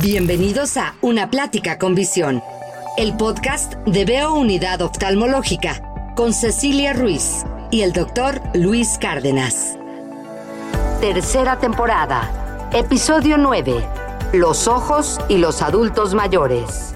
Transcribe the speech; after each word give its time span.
Bienvenidos 0.00 0.76
a 0.76 0.94
Una 1.00 1.28
Plática 1.28 1.76
con 1.76 1.96
Visión, 1.96 2.40
el 2.96 3.16
podcast 3.16 3.74
de 3.84 4.04
Veo 4.04 4.34
Unidad 4.34 4.80
Oftalmológica 4.80 5.82
con 6.14 6.32
Cecilia 6.32 6.92
Ruiz 6.92 7.44
y 7.72 7.80
el 7.80 7.92
doctor 7.92 8.40
Luis 8.54 8.96
Cárdenas. 9.00 9.76
Tercera 11.00 11.58
temporada, 11.58 12.70
episodio 12.72 13.38
9, 13.38 13.84
Los 14.34 14.68
ojos 14.68 15.18
y 15.28 15.38
los 15.38 15.62
adultos 15.62 16.14
mayores. 16.14 16.94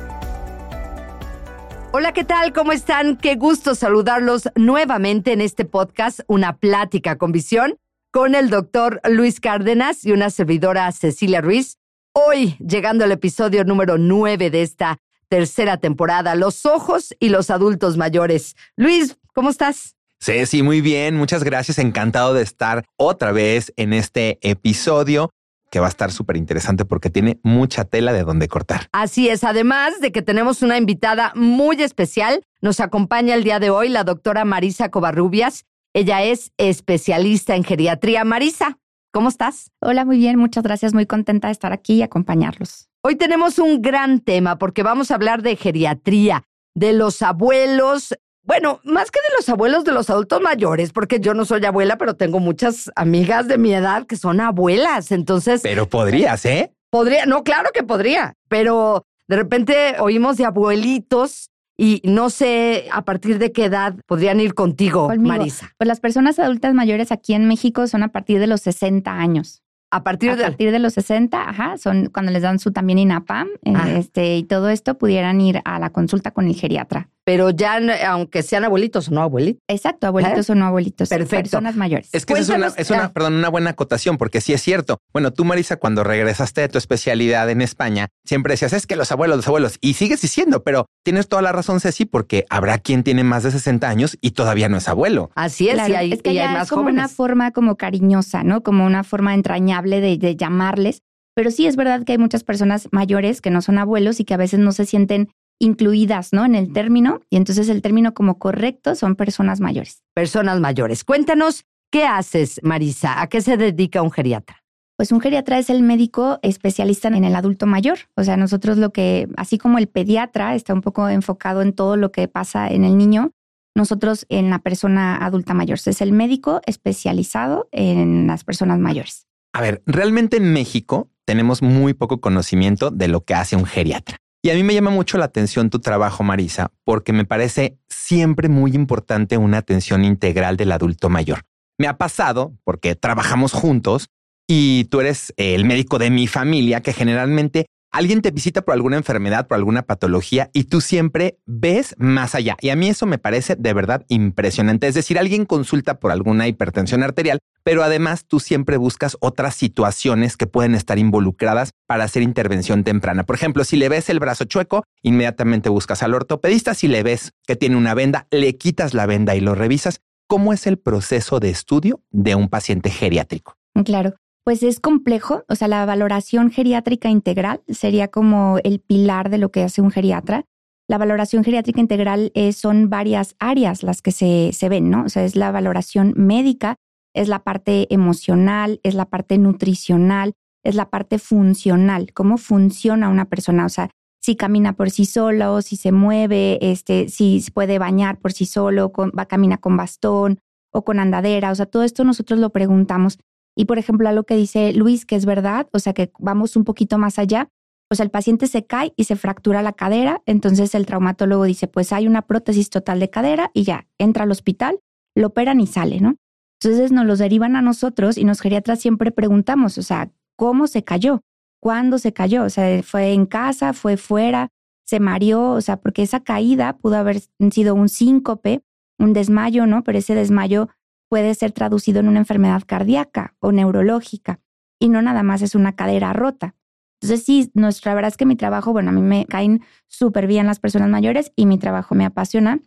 Hola, 1.90 2.12
¿qué 2.12 2.22
tal? 2.22 2.52
¿Cómo 2.52 2.70
están? 2.70 3.16
Qué 3.16 3.34
gusto 3.34 3.74
saludarlos 3.74 4.48
nuevamente 4.54 5.32
en 5.32 5.40
este 5.40 5.64
podcast, 5.64 6.20
Una 6.28 6.56
Plática 6.56 7.18
con 7.18 7.32
Visión, 7.32 7.78
con 8.12 8.36
el 8.36 8.48
doctor 8.48 9.00
Luis 9.10 9.40
Cárdenas 9.40 10.04
y 10.04 10.12
una 10.12 10.30
servidora 10.30 10.92
Cecilia 10.92 11.40
Ruiz 11.40 11.78
Hoy, 12.14 12.56
llegando 12.58 13.04
al 13.04 13.12
episodio 13.12 13.64
número 13.64 13.96
9 13.96 14.50
de 14.50 14.60
esta 14.60 14.98
tercera 15.28 15.78
temporada, 15.78 16.34
Los 16.34 16.66
ojos 16.66 17.14
y 17.18 17.30
los 17.30 17.48
adultos 17.48 17.96
mayores. 17.96 18.54
Luis, 18.76 19.16
¿cómo 19.32 19.48
estás? 19.48 19.96
Sí, 20.20 20.44
sí, 20.44 20.62
muy 20.62 20.82
bien. 20.82 21.16
Muchas 21.16 21.42
gracias. 21.42 21.78
Encantado 21.78 22.34
de 22.34 22.42
estar 22.42 22.84
otra 22.98 23.32
vez 23.32 23.72
en 23.76 23.94
este 23.94 24.38
episodio 24.42 25.30
que 25.70 25.80
va 25.80 25.86
a 25.86 25.88
estar 25.88 26.12
súper 26.12 26.36
interesante 26.36 26.84
porque 26.84 27.08
tiene 27.08 27.40
mucha 27.42 27.86
tela 27.86 28.12
de 28.12 28.24
donde 28.24 28.46
cortar. 28.46 28.88
Así 28.92 29.30
es, 29.30 29.42
además 29.42 29.98
de 30.02 30.12
que 30.12 30.20
tenemos 30.20 30.60
una 30.60 30.76
invitada 30.76 31.32
muy 31.34 31.82
especial, 31.82 32.44
nos 32.60 32.80
acompaña 32.80 33.34
el 33.34 33.42
día 33.42 33.58
de 33.58 33.70
hoy 33.70 33.88
la 33.88 34.04
doctora 34.04 34.44
Marisa 34.44 34.90
Covarrubias. 34.90 35.64
Ella 35.94 36.22
es 36.22 36.52
especialista 36.58 37.56
en 37.56 37.64
geriatría. 37.64 38.24
Marisa, 38.24 38.78
¿Cómo 39.12 39.28
estás? 39.28 39.70
Hola, 39.82 40.06
muy 40.06 40.16
bien, 40.16 40.38
muchas 40.38 40.64
gracias, 40.64 40.94
muy 40.94 41.04
contenta 41.04 41.48
de 41.48 41.52
estar 41.52 41.70
aquí 41.70 41.96
y 41.96 42.02
acompañarlos. 42.02 42.88
Hoy 43.02 43.16
tenemos 43.16 43.58
un 43.58 43.82
gran 43.82 44.20
tema 44.20 44.56
porque 44.56 44.82
vamos 44.82 45.10
a 45.10 45.16
hablar 45.16 45.42
de 45.42 45.54
geriatría, 45.54 46.44
de 46.74 46.94
los 46.94 47.20
abuelos, 47.20 48.16
bueno, 48.42 48.80
más 48.84 49.10
que 49.10 49.20
de 49.20 49.36
los 49.36 49.46
abuelos 49.50 49.84
de 49.84 49.92
los 49.92 50.08
adultos 50.08 50.40
mayores, 50.40 50.92
porque 50.92 51.20
yo 51.20 51.34
no 51.34 51.44
soy 51.44 51.62
abuela, 51.66 51.98
pero 51.98 52.16
tengo 52.16 52.40
muchas 52.40 52.90
amigas 52.96 53.48
de 53.48 53.58
mi 53.58 53.74
edad 53.74 54.06
que 54.06 54.16
son 54.16 54.40
abuelas, 54.40 55.12
entonces... 55.12 55.60
Pero 55.60 55.90
podrías, 55.90 56.46
¿eh? 56.46 56.72
Podría, 56.88 57.26
no, 57.26 57.44
claro 57.44 57.68
que 57.74 57.82
podría, 57.82 58.32
pero 58.48 59.04
de 59.28 59.36
repente 59.36 59.96
oímos 60.00 60.38
de 60.38 60.46
abuelitos 60.46 61.50
y 61.82 62.00
no 62.04 62.30
sé 62.30 62.86
a 62.92 63.04
partir 63.04 63.40
de 63.40 63.50
qué 63.50 63.64
edad 63.64 63.96
podrían 64.06 64.38
ir 64.38 64.54
contigo, 64.54 65.10
Marisa. 65.18 65.72
Pues 65.78 65.88
las 65.88 65.98
personas 65.98 66.38
adultas 66.38 66.74
mayores 66.74 67.10
aquí 67.10 67.34
en 67.34 67.48
México 67.48 67.88
son 67.88 68.04
a 68.04 68.08
partir 68.08 68.38
de 68.38 68.46
los 68.46 68.60
60 68.60 69.10
años. 69.12 69.62
A 69.90 70.04
partir 70.04 70.36
de... 70.36 70.44
A 70.44 70.48
partir 70.48 70.70
de 70.70 70.78
los 70.78 70.94
60, 70.94 71.48
ajá, 71.48 71.76
son 71.78 72.06
cuando 72.06 72.30
les 72.30 72.42
dan 72.42 72.60
su 72.60 72.72
también 72.72 72.98
INAPAM, 72.98 73.48
eh, 73.64 73.74
este, 73.98 74.36
y 74.36 74.44
todo 74.44 74.68
esto 74.68 74.96
pudieran 74.96 75.40
ir 75.40 75.60
a 75.64 75.80
la 75.80 75.90
consulta 75.90 76.30
con 76.30 76.46
el 76.46 76.54
geriatra 76.54 77.08
pero 77.24 77.50
ya 77.50 77.78
aunque 78.08 78.42
sean 78.42 78.64
abuelitos 78.64 79.08
o 79.08 79.12
no 79.12 79.22
abuelitos. 79.22 79.62
Exacto, 79.68 80.06
abuelitos 80.06 80.48
¿Eh? 80.48 80.52
o 80.52 80.54
no 80.54 80.66
abuelitos. 80.66 81.08
Perfecto. 81.08 81.42
Personas 81.42 81.76
mayores. 81.76 82.08
Es 82.12 82.26
que 82.26 82.34
es 82.34 82.48
una, 82.48 82.68
es 82.76 82.90
una, 82.90 83.12
perdón, 83.12 83.34
una 83.34 83.48
buena 83.48 83.70
acotación, 83.70 84.18
porque 84.18 84.40
sí 84.40 84.52
es 84.52 84.62
cierto. 84.62 84.98
Bueno, 85.12 85.32
tú, 85.32 85.44
Marisa, 85.44 85.76
cuando 85.76 86.04
regresaste 86.04 86.62
de 86.62 86.68
tu 86.68 86.78
especialidad 86.78 87.48
en 87.50 87.62
España, 87.62 88.08
siempre 88.24 88.54
decías, 88.54 88.72
es 88.72 88.86
que 88.86 88.96
los 88.96 89.12
abuelos, 89.12 89.36
los 89.36 89.48
abuelos, 89.48 89.78
y 89.80 89.94
sigues 89.94 90.20
diciendo, 90.20 90.62
pero 90.62 90.86
tienes 91.04 91.28
toda 91.28 91.42
la 91.42 91.52
razón, 91.52 91.80
Ceci, 91.80 92.04
porque 92.04 92.44
habrá 92.50 92.78
quien 92.78 93.02
tiene 93.04 93.24
más 93.24 93.42
de 93.44 93.50
60 93.52 93.88
años 93.88 94.18
y 94.20 94.32
todavía 94.32 94.68
no 94.68 94.76
es 94.76 94.88
abuelo. 94.88 95.30
Así 95.34 95.68
es, 95.68 95.76
y 95.88 95.94
hay, 95.94 96.12
es 96.12 96.22
que 96.22 96.34
más 96.34 96.64
es 96.64 96.70
como 96.70 96.88
una 96.88 97.08
forma 97.08 97.52
como 97.52 97.76
cariñosa, 97.76 98.42
¿no? 98.42 98.62
Como 98.62 98.84
una 98.84 99.04
forma 99.04 99.34
entrañable 99.34 100.00
de, 100.00 100.18
de 100.18 100.36
llamarles. 100.36 101.02
Pero 101.34 101.50
sí 101.50 101.66
es 101.66 101.76
verdad 101.76 102.04
que 102.04 102.12
hay 102.12 102.18
muchas 102.18 102.44
personas 102.44 102.88
mayores 102.92 103.40
que 103.40 103.50
no 103.50 103.62
son 103.62 103.78
abuelos 103.78 104.20
y 104.20 104.24
que 104.24 104.34
a 104.34 104.36
veces 104.36 104.60
no 104.60 104.72
se 104.72 104.84
sienten 104.84 105.30
incluidas, 105.62 106.32
¿no? 106.32 106.44
En 106.44 106.56
el 106.56 106.72
término, 106.72 107.20
y 107.30 107.36
entonces 107.36 107.68
el 107.68 107.82
término 107.82 108.14
como 108.14 108.38
correcto 108.38 108.96
son 108.96 109.14
personas 109.14 109.60
mayores. 109.60 110.02
Personas 110.12 110.58
mayores. 110.58 111.04
Cuéntanos, 111.04 111.64
¿qué 111.90 112.04
haces, 112.04 112.60
Marisa? 112.64 113.22
¿A 113.22 113.28
qué 113.28 113.40
se 113.40 113.56
dedica 113.56 114.02
un 114.02 114.10
geriatra? 114.10 114.64
Pues 114.96 115.12
un 115.12 115.20
geriatra 115.20 115.58
es 115.58 115.70
el 115.70 115.82
médico 115.82 116.40
especialista 116.42 117.08
en 117.08 117.24
el 117.24 117.36
adulto 117.36 117.66
mayor. 117.66 117.98
O 118.16 118.24
sea, 118.24 118.36
nosotros 118.36 118.76
lo 118.76 118.92
que, 118.92 119.28
así 119.36 119.56
como 119.56 119.78
el 119.78 119.86
pediatra 119.86 120.56
está 120.56 120.74
un 120.74 120.80
poco 120.80 121.08
enfocado 121.08 121.62
en 121.62 121.72
todo 121.72 121.96
lo 121.96 122.10
que 122.10 122.26
pasa 122.26 122.68
en 122.68 122.84
el 122.84 122.98
niño, 122.98 123.30
nosotros 123.76 124.26
en 124.28 124.50
la 124.50 124.58
persona 124.58 125.24
adulta 125.24 125.54
mayor. 125.54 125.78
Es 125.84 126.00
el 126.00 126.12
médico 126.12 126.60
especializado 126.66 127.68
en 127.70 128.26
las 128.26 128.42
personas 128.42 128.80
mayores. 128.80 129.28
A 129.54 129.60
ver, 129.60 129.82
realmente 129.86 130.38
en 130.38 130.52
México 130.52 131.08
tenemos 131.24 131.62
muy 131.62 131.94
poco 131.94 132.20
conocimiento 132.20 132.90
de 132.90 133.06
lo 133.06 133.24
que 133.24 133.34
hace 133.34 133.54
un 133.54 133.64
geriatra. 133.64 134.18
Y 134.44 134.50
a 134.50 134.54
mí 134.54 134.64
me 134.64 134.74
llama 134.74 134.90
mucho 134.90 135.18
la 135.18 135.26
atención 135.26 135.70
tu 135.70 135.78
trabajo, 135.78 136.24
Marisa, 136.24 136.72
porque 136.82 137.12
me 137.12 137.24
parece 137.24 137.78
siempre 137.88 138.48
muy 138.48 138.74
importante 138.74 139.36
una 139.36 139.58
atención 139.58 140.04
integral 140.04 140.56
del 140.56 140.72
adulto 140.72 141.08
mayor. 141.08 141.42
Me 141.78 141.86
ha 141.86 141.96
pasado, 141.96 142.58
porque 142.64 142.96
trabajamos 142.96 143.52
juntos, 143.52 144.08
y 144.48 144.84
tú 144.86 145.00
eres 145.00 145.32
el 145.36 145.64
médico 145.64 146.00
de 146.00 146.10
mi 146.10 146.26
familia, 146.26 146.80
que 146.80 146.92
generalmente 146.92 147.66
alguien 147.92 148.20
te 148.20 148.32
visita 148.32 148.62
por 148.62 148.74
alguna 148.74 148.96
enfermedad, 148.96 149.46
por 149.46 149.56
alguna 149.56 149.82
patología 149.82 150.50
y 150.52 150.64
tú 150.64 150.80
siempre 150.80 151.38
ves 151.46 151.94
más 151.98 152.34
allá. 152.34 152.56
Y 152.60 152.70
a 152.70 152.76
mí 152.76 152.88
eso 152.88 153.06
me 153.06 153.18
parece 153.18 153.54
de 153.54 153.72
verdad 153.74 154.04
impresionante. 154.08 154.88
Es 154.88 154.94
decir, 154.94 155.18
alguien 155.18 155.46
consulta 155.46 156.00
por 156.00 156.10
alguna 156.10 156.48
hipertensión 156.48 157.02
arterial, 157.02 157.38
pero 157.64 157.82
además 157.82 158.26
tú 158.26 158.40
siempre 158.40 158.76
buscas 158.76 159.16
otras 159.20 159.54
situaciones 159.54 160.36
que 160.36 160.46
pueden 160.46 160.74
estar 160.74 160.98
involucradas 160.98 161.72
para 161.86 162.04
hacer 162.04 162.22
intervención 162.22 162.84
temprana. 162.84 163.24
Por 163.24 163.36
ejemplo, 163.36 163.64
si 163.64 163.76
le 163.76 163.88
ves 163.88 164.10
el 164.10 164.20
brazo 164.20 164.44
chueco, 164.44 164.84
inmediatamente 165.02 165.68
buscas 165.68 166.02
al 166.02 166.14
ortopedista. 166.14 166.74
Si 166.74 166.88
le 166.88 167.02
ves 167.02 167.32
que 167.46 167.56
tiene 167.56 167.76
una 167.76 167.94
venda, 167.94 168.26
le 168.30 168.56
quitas 168.56 168.94
la 168.94 169.06
venda 169.06 169.36
y 169.36 169.40
lo 169.40 169.54
revisas. 169.54 170.00
¿Cómo 170.28 170.52
es 170.52 170.66
el 170.66 170.78
proceso 170.78 171.40
de 171.40 171.50
estudio 171.50 172.00
de 172.10 172.34
un 172.34 172.48
paciente 172.48 172.90
geriátrico? 172.90 173.54
Claro. 173.84 174.14
Pues 174.44 174.64
es 174.64 174.80
complejo, 174.80 175.44
o 175.48 175.54
sea, 175.54 175.68
la 175.68 175.86
valoración 175.86 176.50
geriátrica 176.50 177.08
integral 177.08 177.62
sería 177.68 178.08
como 178.08 178.58
el 178.64 178.80
pilar 178.80 179.30
de 179.30 179.38
lo 179.38 179.50
que 179.50 179.62
hace 179.62 179.82
un 179.82 179.92
geriatra. 179.92 180.46
La 180.88 180.98
valoración 180.98 181.44
geriátrica 181.44 181.80
integral 181.80 182.32
son 182.56 182.90
varias 182.90 183.36
áreas 183.38 183.84
las 183.84 184.02
que 184.02 184.10
se, 184.10 184.50
se 184.52 184.68
ven, 184.68 184.90
¿no? 184.90 185.04
O 185.04 185.08
sea, 185.08 185.24
es 185.24 185.36
la 185.36 185.52
valoración 185.52 186.12
médica, 186.16 186.76
es 187.14 187.28
la 187.28 187.40
parte 187.40 187.92
emocional, 187.92 188.80
es 188.82 188.94
la 188.94 189.06
parte 189.06 189.38
nutricional, 189.38 190.34
es 190.64 190.74
la 190.74 190.90
parte 190.90 191.18
funcional, 191.18 192.12
cómo 192.12 192.38
funciona 192.38 193.08
una 193.08 193.26
persona, 193.26 193.66
o 193.66 193.68
sea, 193.68 193.90
si 194.20 194.36
camina 194.36 194.74
por 194.74 194.90
sí 194.90 195.04
solo, 195.04 195.62
si 195.62 195.76
se 195.76 195.90
mueve, 195.90 196.58
este, 196.70 197.08
si 197.08 197.44
puede 197.52 197.78
bañar 197.78 198.18
por 198.18 198.32
sí 198.32 198.46
solo, 198.46 198.92
con, 198.92 199.10
va, 199.18 199.26
camina 199.26 199.58
con 199.58 199.76
bastón 199.76 200.38
o 200.72 200.84
con 200.84 201.00
andadera, 201.00 201.50
o 201.50 201.54
sea, 201.54 201.66
todo 201.66 201.82
esto 201.82 202.04
nosotros 202.04 202.38
lo 202.38 202.50
preguntamos 202.50 203.18
y 203.56 203.66
por 203.66 203.78
ejemplo, 203.78 204.08
a 204.08 204.12
lo 204.12 204.24
que 204.24 204.36
dice 204.36 204.72
Luis, 204.72 205.04
que 205.04 205.16
es 205.16 205.26
verdad, 205.26 205.68
o 205.72 205.78
sea, 205.78 205.92
que 205.92 206.12
vamos 206.18 206.56
un 206.56 206.64
poquito 206.64 206.98
más 206.98 207.18
allá, 207.18 207.48
o 207.90 207.94
sea, 207.94 208.04
el 208.04 208.10
paciente 208.10 208.46
se 208.46 208.64
cae 208.64 208.94
y 208.96 209.04
se 209.04 209.16
fractura 209.16 209.60
la 209.62 209.74
cadera, 209.74 210.22
entonces 210.24 210.74
el 210.74 210.86
traumatólogo 210.86 211.44
dice, 211.44 211.66
pues 211.66 211.92
hay 211.92 212.06
una 212.06 212.22
prótesis 212.22 212.70
total 212.70 213.00
de 213.00 213.10
cadera 213.10 213.50
y 213.52 213.64
ya, 213.64 213.86
entra 213.98 214.24
al 214.24 214.30
hospital, 214.30 214.80
lo 215.14 215.28
operan 215.28 215.60
y 215.60 215.66
sale, 215.66 216.00
¿no? 216.00 216.16
Entonces 216.62 216.92
nos 216.92 217.06
los 217.06 217.18
derivan 217.18 217.56
a 217.56 217.62
nosotros 217.62 218.16
y 218.16 218.24
nos 218.24 218.40
geriatras 218.40 218.80
siempre 218.80 219.10
preguntamos, 219.10 219.78
o 219.78 219.82
sea, 219.82 220.12
¿cómo 220.36 220.68
se 220.68 220.84
cayó? 220.84 221.22
¿Cuándo 221.60 221.98
se 221.98 222.12
cayó? 222.12 222.44
O 222.44 222.50
sea, 222.50 222.82
¿fue 222.84 223.12
en 223.12 223.26
casa? 223.26 223.72
¿Fue 223.72 223.96
fuera? 223.96 224.48
¿Se 224.84 225.00
mareó? 225.00 225.50
O 225.50 225.60
sea, 225.60 225.78
porque 225.78 226.02
esa 226.02 226.20
caída 226.20 226.76
pudo 226.76 226.96
haber 226.96 227.20
sido 227.50 227.74
un 227.74 227.88
síncope, 227.88 228.62
un 228.98 229.12
desmayo, 229.12 229.66
¿no? 229.66 229.82
Pero 229.82 229.98
ese 229.98 230.14
desmayo 230.14 230.68
puede 231.08 231.34
ser 231.34 231.50
traducido 231.50 231.98
en 231.98 232.08
una 232.08 232.20
enfermedad 232.20 232.62
cardíaca 232.64 233.34
o 233.40 233.50
neurológica 233.50 234.38
y 234.78 234.88
no 234.88 235.02
nada 235.02 235.24
más 235.24 235.42
es 235.42 235.56
una 235.56 235.74
cadera 235.74 236.12
rota. 236.12 236.54
Entonces 237.00 237.24
sí, 237.24 237.50
nuestra 237.54 237.92
verdad 237.94 238.10
es 238.10 238.16
que 238.16 238.26
mi 238.26 238.36
trabajo, 238.36 238.72
bueno, 238.72 238.90
a 238.90 238.92
mí 238.92 239.02
me 239.02 239.26
caen 239.26 239.62
súper 239.88 240.28
bien 240.28 240.46
las 240.46 240.60
personas 240.60 240.88
mayores 240.88 241.32
y 241.34 241.46
mi 241.46 241.58
trabajo 241.58 241.96
me 241.96 242.04
apasiona 242.04 242.60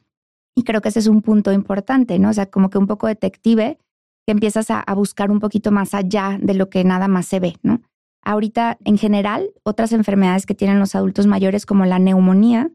y 0.54 0.64
creo 0.64 0.82
que 0.82 0.90
ese 0.90 1.00
es 1.00 1.08
un 1.08 1.22
punto 1.22 1.54
importante, 1.54 2.20
¿no? 2.20 2.30
O 2.30 2.34
sea, 2.34 2.46
como 2.46 2.70
que 2.70 2.78
un 2.78 2.88
poco 2.88 3.08
detective 3.08 3.78
que 4.26 4.32
empiezas 4.32 4.72
a, 4.72 4.84
buscar 4.96 5.32
un 5.32 5.40
poquito 5.40 5.72
más 5.72 5.94
allá 5.94 6.38
de 6.42 6.54
lo 6.54 6.70
que 6.70 6.84
nada 6.84 7.08
más 7.08 7.28
se 7.28 7.40
ve, 7.40 7.58
¿no? 7.62 7.82
Ahorita, 8.24 8.78
en 8.84 8.98
general, 8.98 9.52
otras 9.64 9.92
enfermedades 9.92 10.48
que 10.48 10.56
tienen 10.56 10.80
los 10.80 10.96
adultos 10.96 11.28
mayores 11.28 11.66
como 11.68 11.86
la 11.86 12.00
neumonía 12.00 12.72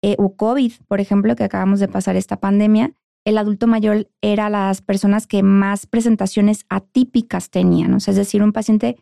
eh, 0.00 0.14
o 0.18 0.36
COVID, 0.36 0.72
por 0.86 1.00
ejemplo, 1.00 1.34
que 1.34 1.42
acabamos 1.42 1.80
de 1.80 1.88
pasar 1.88 2.14
esta 2.14 2.38
pandemia, 2.38 2.92
el 3.24 3.38
adulto 3.38 3.66
mayor 3.66 4.08
era 4.20 4.48
las 4.48 4.80
personas 4.80 5.26
que 5.26 5.42
más 5.42 5.86
presentaciones 5.86 6.66
atípicas 6.68 7.50
tenían. 7.50 7.94
es 7.94 8.06
decir, 8.06 8.42
un 8.42 8.52
paciente 8.52 8.96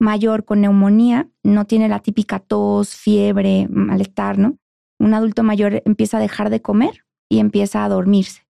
mayor 0.00 0.44
con 0.44 0.60
neumonía 0.60 1.28
no 1.42 1.66
tiene 1.66 1.88
la 1.88 2.00
típica 2.00 2.38
tos, 2.40 2.94
fiebre, 2.94 3.68
malestar, 3.70 4.38
¿no? 4.38 4.58
Un 4.98 5.14
adulto 5.14 5.42
mayor 5.42 5.82
empieza 5.84 6.18
a 6.18 6.20
dejar 6.20 6.50
de 6.50 6.62
comer 6.62 7.04
y 7.28 7.38
empieza 7.38 7.84
a 7.84 7.88
dormirse. 7.88 8.43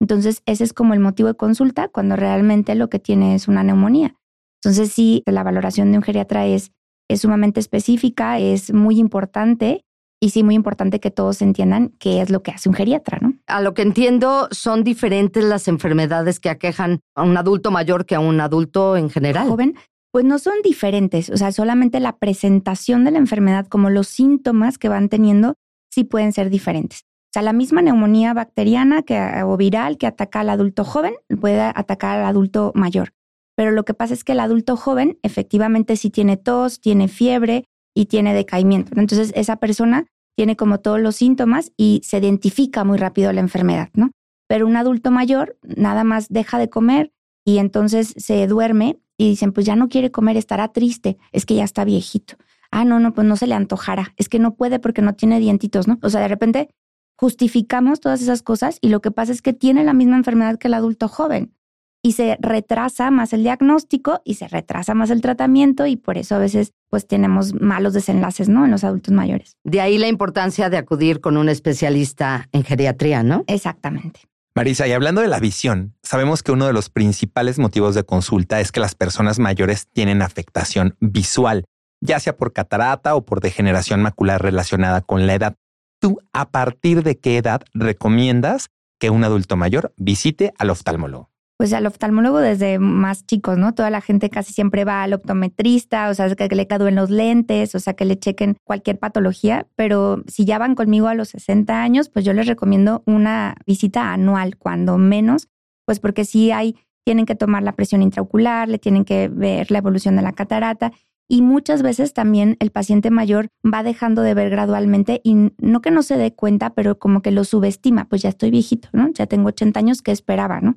Entonces, 0.00 0.42
ese 0.46 0.64
es 0.64 0.72
como 0.72 0.94
el 0.94 1.00
motivo 1.00 1.28
de 1.28 1.34
consulta 1.34 1.88
cuando 1.88 2.16
realmente 2.16 2.74
lo 2.74 2.88
que 2.88 2.98
tiene 2.98 3.34
es 3.34 3.48
una 3.48 3.62
neumonía. 3.62 4.16
Entonces, 4.62 4.92
sí, 4.92 5.22
la 5.26 5.42
valoración 5.42 5.92
de 5.92 5.98
un 5.98 6.02
geriatra 6.02 6.46
es 6.46 6.72
es 7.10 7.22
sumamente 7.22 7.58
específica, 7.58 8.38
es 8.38 8.72
muy 8.72 9.00
importante 9.00 9.84
y 10.22 10.30
sí 10.30 10.44
muy 10.44 10.54
importante 10.54 11.00
que 11.00 11.10
todos 11.10 11.42
entiendan 11.42 11.92
qué 11.98 12.20
es 12.20 12.30
lo 12.30 12.42
que 12.42 12.52
hace 12.52 12.68
un 12.68 12.74
geriatra, 12.74 13.18
¿no? 13.20 13.34
A 13.48 13.60
lo 13.60 13.74
que 13.74 13.82
entiendo, 13.82 14.46
son 14.52 14.84
diferentes 14.84 15.42
las 15.42 15.66
enfermedades 15.66 16.38
que 16.38 16.50
aquejan 16.50 17.00
a 17.16 17.24
un 17.24 17.36
adulto 17.36 17.72
mayor 17.72 18.06
que 18.06 18.14
a 18.14 18.20
un 18.20 18.40
adulto 18.40 18.96
en 18.96 19.10
general. 19.10 19.48
Joven, 19.48 19.74
pues 20.12 20.24
no 20.24 20.38
son 20.38 20.54
diferentes, 20.62 21.30
o 21.30 21.36
sea, 21.36 21.50
solamente 21.50 21.98
la 21.98 22.16
presentación 22.16 23.04
de 23.04 23.10
la 23.10 23.18
enfermedad 23.18 23.66
como 23.66 23.90
los 23.90 24.06
síntomas 24.06 24.78
que 24.78 24.88
van 24.88 25.08
teniendo 25.08 25.54
sí 25.92 26.04
pueden 26.04 26.32
ser 26.32 26.48
diferentes. 26.48 27.06
O 27.30 27.32
sea, 27.32 27.42
la 27.42 27.52
misma 27.52 27.80
neumonía 27.80 28.34
bacteriana 28.34 29.02
que, 29.02 29.16
o 29.44 29.56
viral 29.56 29.98
que 29.98 30.08
ataca 30.08 30.40
al 30.40 30.50
adulto 30.50 30.82
joven 30.82 31.14
puede 31.40 31.60
atacar 31.60 32.18
al 32.18 32.26
adulto 32.26 32.72
mayor. 32.74 33.12
Pero 33.56 33.70
lo 33.70 33.84
que 33.84 33.94
pasa 33.94 34.14
es 34.14 34.24
que 34.24 34.32
el 34.32 34.40
adulto 34.40 34.76
joven 34.76 35.16
efectivamente 35.22 35.94
sí 35.94 36.10
tiene 36.10 36.36
tos, 36.36 36.80
tiene 36.80 37.06
fiebre 37.06 37.66
y 37.94 38.06
tiene 38.06 38.34
decaimiento. 38.34 38.98
Entonces, 38.98 39.32
esa 39.36 39.56
persona 39.56 40.06
tiene 40.36 40.56
como 40.56 40.80
todos 40.80 41.00
los 41.00 41.14
síntomas 41.14 41.70
y 41.76 42.00
se 42.02 42.18
identifica 42.18 42.82
muy 42.82 42.98
rápido 42.98 43.32
la 43.32 43.40
enfermedad, 43.40 43.90
¿no? 43.94 44.10
Pero 44.48 44.66
un 44.66 44.76
adulto 44.76 45.12
mayor 45.12 45.56
nada 45.62 46.02
más 46.02 46.28
deja 46.30 46.58
de 46.58 46.68
comer 46.68 47.12
y 47.44 47.58
entonces 47.58 48.12
se 48.16 48.44
duerme 48.48 48.98
y 49.16 49.28
dicen, 49.28 49.52
pues 49.52 49.66
ya 49.66 49.76
no 49.76 49.88
quiere 49.88 50.10
comer, 50.10 50.36
estará 50.36 50.72
triste, 50.72 51.16
es 51.30 51.46
que 51.46 51.54
ya 51.54 51.62
está 51.62 51.84
viejito. 51.84 52.34
Ah, 52.72 52.84
no, 52.84 52.98
no, 52.98 53.12
pues 53.14 53.26
no 53.26 53.36
se 53.36 53.46
le 53.46 53.54
antojará, 53.54 54.14
es 54.16 54.28
que 54.28 54.40
no 54.40 54.54
puede 54.56 54.80
porque 54.80 55.02
no 55.02 55.14
tiene 55.14 55.38
dientitos, 55.38 55.86
¿no? 55.86 55.98
O 56.02 56.10
sea, 56.10 56.20
de 56.20 56.28
repente 56.28 56.70
justificamos 57.20 58.00
todas 58.00 58.22
esas 58.22 58.40
cosas 58.40 58.78
y 58.80 58.88
lo 58.88 59.02
que 59.02 59.10
pasa 59.10 59.30
es 59.30 59.42
que 59.42 59.52
tiene 59.52 59.84
la 59.84 59.92
misma 59.92 60.16
enfermedad 60.16 60.58
que 60.58 60.68
el 60.68 60.74
adulto 60.74 61.06
joven 61.06 61.54
y 62.02 62.12
se 62.12 62.38
retrasa 62.40 63.10
más 63.10 63.34
el 63.34 63.42
diagnóstico 63.42 64.22
y 64.24 64.36
se 64.36 64.48
retrasa 64.48 64.94
más 64.94 65.10
el 65.10 65.20
tratamiento 65.20 65.86
y 65.86 65.96
por 65.96 66.16
eso 66.16 66.36
a 66.36 66.38
veces 66.38 66.72
pues 66.88 67.06
tenemos 67.06 67.52
malos 67.52 67.92
desenlaces, 67.92 68.48
¿no? 68.48 68.64
En 68.64 68.70
los 68.70 68.84
adultos 68.84 69.12
mayores. 69.12 69.58
De 69.64 69.82
ahí 69.82 69.98
la 69.98 70.08
importancia 70.08 70.70
de 70.70 70.78
acudir 70.78 71.20
con 71.20 71.36
un 71.36 71.50
especialista 71.50 72.48
en 72.52 72.64
geriatría, 72.64 73.22
¿no? 73.22 73.44
Exactamente. 73.48 74.20
Marisa, 74.54 74.88
y 74.88 74.92
hablando 74.92 75.20
de 75.20 75.28
la 75.28 75.40
visión, 75.40 75.94
sabemos 76.02 76.42
que 76.42 76.52
uno 76.52 76.66
de 76.66 76.72
los 76.72 76.88
principales 76.88 77.58
motivos 77.58 77.94
de 77.94 78.04
consulta 78.04 78.60
es 78.60 78.72
que 78.72 78.80
las 78.80 78.94
personas 78.94 79.38
mayores 79.38 79.88
tienen 79.92 80.22
afectación 80.22 80.96
visual, 81.00 81.66
ya 82.00 82.18
sea 82.18 82.34
por 82.38 82.54
catarata 82.54 83.14
o 83.14 83.26
por 83.26 83.40
degeneración 83.40 84.00
macular 84.00 84.40
relacionada 84.40 85.02
con 85.02 85.26
la 85.26 85.34
edad. 85.34 85.56
¿Tú 86.00 86.18
a 86.32 86.50
partir 86.50 87.02
de 87.02 87.18
qué 87.18 87.36
edad 87.36 87.62
recomiendas 87.74 88.70
que 88.98 89.10
un 89.10 89.22
adulto 89.22 89.56
mayor 89.56 89.92
visite 89.96 90.52
al 90.58 90.70
oftalmólogo? 90.70 91.30
pues 91.60 91.74
al 91.74 91.84
oftalmólogo 91.84 92.38
desde 92.38 92.78
más 92.78 93.26
chicos, 93.26 93.58
¿no? 93.58 93.74
Toda 93.74 93.90
la 93.90 94.00
gente 94.00 94.30
casi 94.30 94.54
siempre 94.54 94.86
va 94.86 95.02
al 95.02 95.12
optometrista, 95.12 96.08
o 96.08 96.14
sea, 96.14 96.34
que 96.34 96.48
le 96.56 96.66
caduen 96.66 96.94
los 96.94 97.10
lentes, 97.10 97.74
o 97.74 97.80
sea, 97.80 97.92
que 97.92 98.06
le 98.06 98.18
chequen 98.18 98.56
cualquier 98.64 98.98
patología, 98.98 99.66
pero 99.76 100.22
si 100.26 100.46
ya 100.46 100.56
van 100.56 100.74
conmigo 100.74 101.08
a 101.08 101.14
los 101.14 101.28
60 101.28 101.82
años, 101.82 102.08
pues 102.08 102.24
yo 102.24 102.32
les 102.32 102.46
recomiendo 102.46 103.02
una 103.04 103.56
visita 103.66 104.10
anual, 104.14 104.56
cuando 104.56 104.96
menos, 104.96 105.48
pues 105.84 106.00
porque 106.00 106.24
si 106.24 106.50
hay, 106.50 106.76
tienen 107.04 107.26
que 107.26 107.34
tomar 107.34 107.62
la 107.62 107.72
presión 107.72 108.00
intraocular, 108.00 108.66
le 108.66 108.78
tienen 108.78 109.04
que 109.04 109.28
ver 109.28 109.70
la 109.70 109.76
evolución 109.76 110.16
de 110.16 110.22
la 110.22 110.32
catarata 110.32 110.92
y 111.30 111.42
muchas 111.42 111.82
veces 111.82 112.12
también 112.12 112.56
el 112.60 112.70
paciente 112.70 113.10
mayor 113.10 113.48
va 113.64 113.82
dejando 113.82 114.22
de 114.22 114.34
ver 114.34 114.50
gradualmente 114.50 115.20
y 115.24 115.52
no 115.58 115.80
que 115.80 115.90
no 115.90 116.02
se 116.02 116.16
dé 116.18 116.34
cuenta, 116.34 116.74
pero 116.74 116.98
como 116.98 117.22
que 117.22 117.30
lo 117.30 117.44
subestima, 117.44 118.08
pues 118.08 118.22
ya 118.22 118.28
estoy 118.28 118.50
viejito, 118.50 118.88
¿no? 118.92 119.08
Ya 119.14 119.26
tengo 119.26 119.48
80 119.48 119.78
años, 119.80 120.02
¿qué 120.02 120.12
esperaba, 120.12 120.60
no? 120.60 120.76